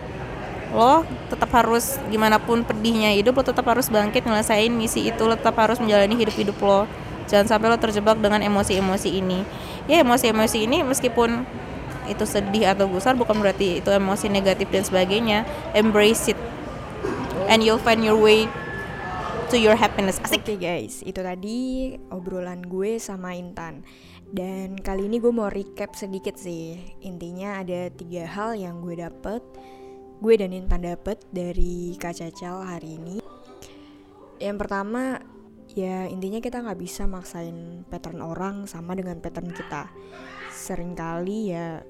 lo 0.70 1.02
tetap 1.26 1.50
harus 1.50 1.98
gimana 2.14 2.38
pun 2.38 2.62
pedihnya 2.62 3.10
hidup 3.18 3.42
lo 3.42 3.42
tetap 3.42 3.66
harus 3.66 3.90
bangkit 3.90 4.22
ngelesain 4.22 4.70
misi 4.70 5.10
itu 5.10 5.26
lo 5.26 5.34
tetap 5.34 5.58
harus 5.58 5.82
menjalani 5.82 6.14
hidup 6.14 6.34
hidup 6.38 6.58
lo. 6.62 6.86
Jangan 7.26 7.46
sampai 7.46 7.70
lo 7.70 7.78
terjebak 7.78 8.18
dengan 8.18 8.42
emosi-emosi 8.42 9.10
ini. 9.22 9.42
Ya 9.90 10.02
emosi-emosi 10.02 10.66
ini 10.66 10.82
meskipun 10.82 11.46
itu 12.10 12.26
sedih 12.26 12.74
atau 12.74 12.90
gusar 12.90 13.14
bukan 13.14 13.38
berarti 13.38 13.78
itu 13.82 13.90
emosi 13.90 14.26
negatif 14.30 14.66
dan 14.70 14.82
sebagainya. 14.82 15.46
Embrace 15.74 16.34
it 16.34 16.38
and 17.50 17.62
you'll 17.66 17.82
find 17.82 18.02
your 18.02 18.18
way 18.18 18.50
to 19.50 19.58
your 19.58 19.74
happiness. 19.74 20.22
Asik. 20.22 20.46
Oke 20.46 20.54
guys, 20.58 21.02
itu 21.02 21.18
tadi 21.18 21.58
obrolan 22.14 22.62
gue 22.62 23.02
sama 23.02 23.34
Intan. 23.34 23.82
Dan 24.30 24.78
kali 24.78 25.10
ini 25.10 25.18
gue 25.18 25.34
mau 25.34 25.50
recap 25.50 25.98
sedikit 25.98 26.38
sih. 26.38 26.78
Intinya 27.02 27.58
ada 27.58 27.90
tiga 27.90 28.30
hal 28.30 28.54
yang 28.54 28.78
gue 28.78 28.94
dapet, 29.02 29.42
gue 30.22 30.34
dan 30.38 30.54
Intan 30.54 30.86
dapet 30.86 31.18
dari 31.34 31.98
Kak 31.98 32.14
Cacal 32.14 32.62
hari 32.62 32.94
ini. 32.94 33.18
Yang 34.38 34.56
pertama, 34.62 35.18
ya 35.74 36.06
intinya 36.06 36.38
kita 36.38 36.62
nggak 36.62 36.78
bisa 36.78 37.10
maksain 37.10 37.82
pattern 37.90 38.22
orang 38.22 38.70
sama 38.70 38.94
dengan 38.94 39.18
pattern 39.18 39.50
kita. 39.50 39.90
Seringkali 40.54 41.38
ya 41.50 41.82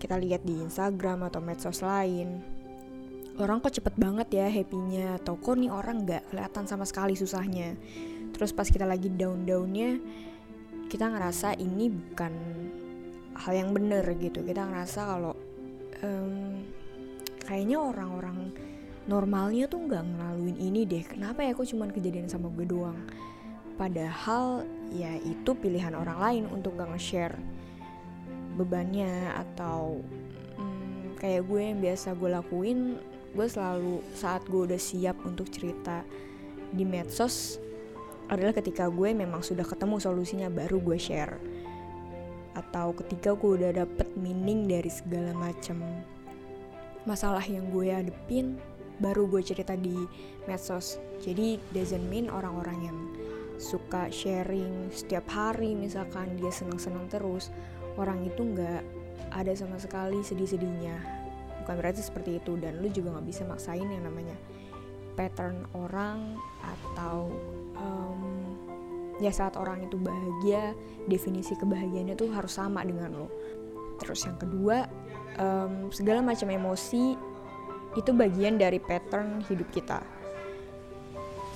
kita 0.00 0.16
lihat 0.16 0.48
di 0.48 0.64
Instagram 0.64 1.28
atau 1.28 1.44
medsos 1.44 1.84
lain, 1.84 2.40
orang 3.40 3.60
kok 3.60 3.72
cepet 3.72 3.94
banget 3.96 4.28
ya 4.32 4.46
happy-nya 4.48 5.20
atau 5.22 5.40
kok 5.40 5.56
nih 5.56 5.72
orang 5.72 6.04
nggak 6.04 6.32
kelihatan 6.32 6.64
sama 6.68 6.84
sekali 6.84 7.16
susahnya 7.16 7.78
terus 8.32 8.52
pas 8.52 8.68
kita 8.68 8.84
lagi 8.84 9.08
down-downnya 9.12 10.00
kita 10.92 11.08
ngerasa 11.08 11.56
ini 11.56 11.88
bukan 11.88 12.32
hal 13.32 13.52
yang 13.56 13.72
bener 13.72 14.04
gitu. 14.20 14.44
Kita 14.44 14.68
ngerasa 14.68 15.00
kalau 15.08 15.32
em, 16.04 16.60
kayaknya 17.48 17.80
orang-orang 17.80 18.52
normalnya 19.08 19.64
tuh 19.72 19.88
nggak 19.88 20.04
ngelaluin 20.04 20.58
ini 20.60 20.84
deh. 20.84 21.00
Kenapa 21.08 21.40
ya 21.40 21.56
kok 21.56 21.64
cuman 21.64 21.88
kejadian 21.88 22.28
sama 22.28 22.52
gue 22.52 22.68
doang? 22.68 23.00
Padahal 23.80 24.68
ya 24.92 25.16
itu 25.16 25.56
pilihan 25.56 25.96
orang 25.96 26.20
lain 26.20 26.44
untuk 26.52 26.76
gak 26.76 26.92
nge-share 26.92 27.40
bebannya 28.60 29.32
atau 29.32 30.04
mm, 30.60 31.16
kayak 31.16 31.48
gue 31.48 31.60
yang 31.72 31.80
biasa 31.80 32.12
gue 32.12 32.28
lakuin 32.28 33.00
gue 33.32 33.46
selalu 33.48 34.04
saat 34.12 34.44
gue 34.44 34.68
udah 34.68 34.76
siap 34.76 35.16
untuk 35.24 35.48
cerita 35.48 36.04
di 36.68 36.84
medsos 36.84 37.56
adalah 38.30 38.54
ketika 38.54 38.86
gue 38.92 39.10
memang 39.10 39.42
sudah 39.42 39.66
ketemu 39.66 39.96
solusinya 39.98 40.48
baru 40.52 40.78
gue 40.78 40.98
share. 40.98 41.40
Atau 42.52 42.92
ketika 43.00 43.32
gue 43.32 43.50
udah 43.62 43.72
dapet 43.84 44.08
meaning 44.14 44.68
dari 44.68 44.92
segala 44.92 45.32
macam 45.32 45.80
masalah 47.08 47.42
yang 47.42 47.66
gue 47.74 47.90
hadepin 47.90 48.60
baru 49.02 49.26
gue 49.26 49.42
cerita 49.42 49.74
di 49.74 50.06
medsos. 50.46 51.02
Jadi 51.24 51.58
doesn't 51.74 52.06
mean 52.06 52.30
orang-orang 52.30 52.78
yang 52.86 52.98
suka 53.62 54.10
sharing 54.10 54.90
setiap 54.90 55.26
hari 55.30 55.74
misalkan 55.78 56.34
dia 56.34 56.50
senang-senang 56.50 57.06
terus 57.06 57.54
orang 57.94 58.26
itu 58.26 58.42
nggak 58.42 58.82
ada 59.32 59.52
sama 59.54 59.78
sekali 59.78 60.20
sedih-sedihnya. 60.22 60.98
Bukan 61.62 61.74
berarti 61.78 62.02
seperti 62.02 62.42
itu 62.42 62.58
dan 62.58 62.82
lu 62.82 62.90
juga 62.90 63.14
nggak 63.14 63.26
bisa 63.26 63.42
maksain 63.46 63.86
yang 63.86 64.02
namanya 64.02 64.34
pattern 65.14 65.62
orang 65.76 66.36
atau 66.62 67.30
em, 67.76 68.20
ya 69.22 69.30
saat 69.30 69.54
orang 69.54 69.86
itu 69.86 69.96
bahagia 70.00 70.74
definisi 71.06 71.54
kebahagiaannya 71.54 72.16
tuh 72.18 72.30
harus 72.32 72.56
sama 72.56 72.82
dengan 72.82 73.12
lo. 73.12 73.28
Terus 74.02 74.26
yang 74.26 74.38
kedua 74.40 74.86
em, 75.38 75.88
segala 75.94 76.20
macam 76.24 76.48
emosi 76.50 77.16
itu 77.92 78.10
bagian 78.16 78.56
dari 78.56 78.80
pattern 78.80 79.44
hidup 79.46 79.68
kita. 79.70 80.00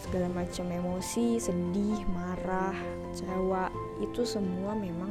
Segala 0.06 0.30
macam 0.30 0.70
emosi 0.70 1.42
sedih 1.42 2.06
marah 2.14 2.76
kecewa 3.10 3.72
itu 3.98 4.22
semua 4.22 4.76
memang 4.76 5.10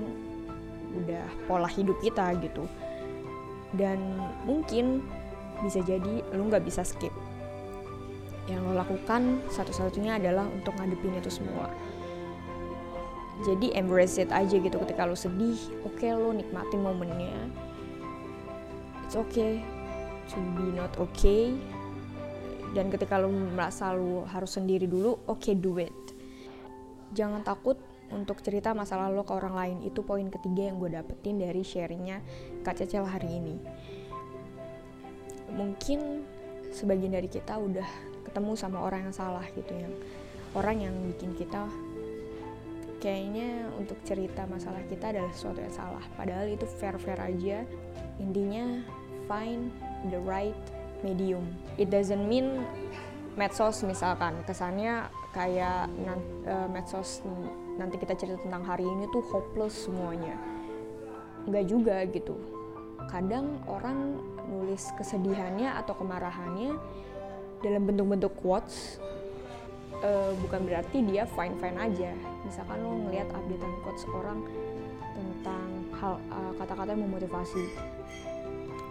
udah 0.95 1.27
pola 1.49 1.67
hidup 1.67 1.99
kita 1.99 2.31
gitu. 2.39 2.63
Dan 3.75 3.99
mungkin 4.47 5.03
bisa 5.59 5.83
jadi 5.83 6.23
lu 6.31 6.47
nggak 6.47 6.63
bisa 6.63 6.83
skip 6.83 7.11
yang 8.45 8.61
lo 8.61 8.77
lakukan 8.77 9.41
satu-satunya 9.49 10.21
adalah 10.21 10.45
untuk 10.45 10.77
ngadepin 10.77 11.17
itu 11.17 11.33
semua. 11.33 11.69
Jadi 13.43 13.75
embrace 13.75 14.21
it 14.21 14.31
aja 14.31 14.55
gitu 14.55 14.79
ketika 14.79 15.03
lo 15.03 15.17
sedih 15.17 15.57
oke 15.83 16.07
lo 16.07 16.31
nikmatin 16.31 16.79
momennya. 16.79 17.35
It's 19.03 19.17
okay 19.17 19.59
to 20.31 20.39
be 20.55 20.71
not 20.71 20.93
okay. 21.01 21.57
Dan 22.71 22.93
ketika 22.93 23.19
lo 23.19 23.27
merasa 23.27 23.91
lo 23.91 24.23
harus 24.29 24.55
sendiri 24.55 24.87
dulu 24.87 25.19
oke 25.27 25.51
do 25.57 25.81
it. 25.81 25.95
Jangan 27.11 27.43
takut 27.43 27.75
untuk 28.13 28.39
cerita 28.45 28.71
masalah 28.77 29.09
lo 29.09 29.25
ke 29.25 29.33
orang 29.33 29.55
lain. 29.57 29.77
Itu 29.83 30.05
poin 30.05 30.29
ketiga 30.29 30.69
yang 30.69 30.77
gue 30.77 30.93
dapetin 30.93 31.41
dari 31.41 31.65
sharingnya 31.65 32.21
Kak 32.61 32.77
Cecil 32.77 33.03
hari 33.03 33.41
ini. 33.41 33.55
Mungkin 35.55 36.23
sebagian 36.71 37.15
dari 37.15 37.31
kita 37.31 37.55
udah 37.55 38.14
ketemu 38.35 38.51
sama 38.59 38.83
orang 38.83 39.07
yang 39.07 39.15
salah 39.15 39.47
gitu 39.55 39.71
yang 39.71 39.95
orang 40.51 40.83
yang 40.83 40.91
bikin 41.15 41.31
kita 41.39 41.71
kayaknya 42.99 43.71
untuk 43.79 43.95
cerita 44.03 44.43
masalah 44.51 44.83
kita 44.91 45.15
adalah 45.15 45.29
sesuatu 45.29 45.61
yang 45.61 45.71
salah. 45.71 46.01
Padahal 46.19 46.49
itu 46.49 46.67
fair 46.67 46.97
fair 46.99 47.21
aja. 47.21 47.61
Intinya 48.17 48.81
find 49.29 49.71
the 50.09 50.17
right 50.19 50.57
medium. 51.05 51.47
It 51.79 51.93
doesn't 51.93 52.25
mean 52.25 52.65
medsos 53.37 53.85
misalkan. 53.85 54.41
Kesannya 54.43 55.05
kayak 55.37 55.85
eh, 56.49 56.67
medsos 56.73 57.21
nanti 57.77 58.01
kita 58.01 58.17
cerita 58.17 58.41
tentang 58.41 58.65
hari 58.65 58.89
ini 58.89 59.05
tuh 59.13 59.21
hopeless 59.29 59.85
semuanya. 59.85 60.33
Nggak 61.45 61.65
juga 61.69 62.01
gitu. 62.09 62.33
Kadang 63.05 63.61
orang 63.69 64.17
nulis 64.49 64.89
kesedihannya 64.97 65.77
atau 65.77 65.93
kemarahannya 65.93 66.73
dalam 67.63 67.87
bentuk-bentuk 67.87 68.33
quotes 68.39 68.99
eh, 70.03 70.31
bukan 70.43 70.65
berarti 70.67 70.97
dia 71.05 71.23
fine 71.29 71.55
fine 71.59 71.77
aja. 71.79 72.11
Misalkan 72.43 72.77
lo 72.83 72.97
ngelihat 73.07 73.29
updatean 73.31 73.73
quotes 73.85 74.03
orang 74.11 74.39
tentang 75.15 75.69
hal 75.95 76.13
eh, 76.19 76.51
kata-kata 76.59 76.89
yang 76.93 77.03
memotivasi. 77.07 77.63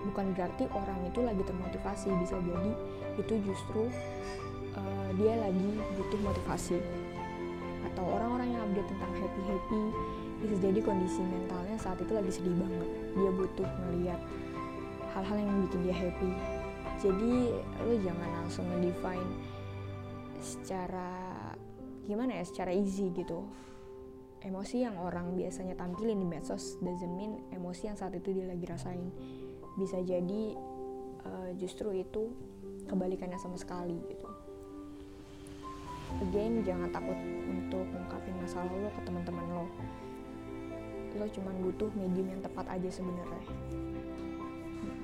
Bukan 0.05 0.37
berarti 0.37 0.69
orang 0.69 1.01
itu 1.09 1.21
lagi 1.25 1.43
termotivasi 1.49 2.09
bisa 2.21 2.37
jadi 2.41 2.73
itu 3.21 3.35
justru 3.45 3.89
eh, 4.75 5.09
dia 5.21 5.35
lagi 5.39 5.71
butuh 6.01 6.21
motivasi. 6.25 6.79
Atau 7.93 8.05
orang-orang 8.09 8.49
yang 8.49 8.63
update 8.65 8.89
tentang 8.89 9.13
happy 9.13 9.41
happy 9.45 9.83
bisa 10.45 10.55
jadi 10.61 10.81
kondisi 10.83 11.21
mentalnya 11.21 11.77
saat 11.79 12.01
itu 12.01 12.13
lagi 12.13 12.33
sedih 12.33 12.57
banget. 12.59 12.89
Dia 13.15 13.31
butuh 13.33 13.69
melihat 13.87 14.21
hal-hal 15.15 15.37
yang 15.39 15.63
bikin 15.69 15.81
dia 15.87 15.95
happy 15.95 16.31
jadi 17.05 17.53
lo 17.85 17.95
jangan 18.01 18.31
langsung 18.41 18.65
ngedefine 18.73 19.33
secara 20.41 21.13
gimana 22.09 22.41
ya 22.41 22.45
secara 22.49 22.73
easy 22.73 23.13
gitu. 23.13 23.45
Emosi 24.45 24.85
yang 24.85 24.97
orang 25.01 25.37
biasanya 25.37 25.73
tampilin 25.77 26.21
di 26.21 26.29
medsos 26.29 26.77
doesn't 26.81 27.13
mean 27.17 27.41
emosi 27.53 27.89
yang 27.89 27.97
saat 27.97 28.13
itu 28.17 28.33
dia 28.33 28.49
lagi 28.49 28.65
rasain. 28.65 29.09
Bisa 29.77 30.01
jadi 30.01 30.57
eh, 31.29 31.51
justru 31.61 31.93
itu 31.93 32.33
kebalikannya 32.89 33.37
sama 33.41 33.57
sekali 33.61 34.01
gitu. 34.09 34.29
Again 36.25 36.65
jangan 36.65 36.89
takut 36.93 37.17
untuk 37.49 37.85
ngungkapin 37.89 38.37
masalah 38.41 38.73
lo 38.81 38.89
ke 38.93 39.01
teman-teman 39.05 39.47
lo. 39.53 39.67
Lo 41.21 41.27
cuman 41.29 41.57
butuh 41.69 41.89
medium 41.97 42.33
yang 42.33 42.41
tepat 42.45 42.69
aja 42.69 42.89
sebenarnya 43.01 43.45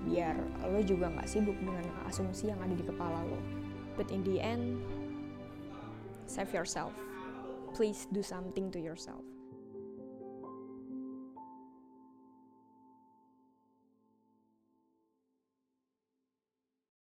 biar 0.08 0.36
lo 0.68 0.80
juga 0.80 1.12
nggak 1.12 1.28
sibuk 1.28 1.56
dengan 1.60 1.84
asumsi 2.08 2.48
yang 2.52 2.60
ada 2.60 2.72
di 2.72 2.84
kepala 2.84 3.20
lo. 3.28 3.40
But 3.94 4.08
in 4.12 4.24
the 4.24 4.40
end 4.40 4.80
save 6.30 6.52
yourself. 6.54 6.94
Please 7.70 8.10
do 8.10 8.18
something 8.18 8.74
to 8.74 8.82
yourself 8.82 9.29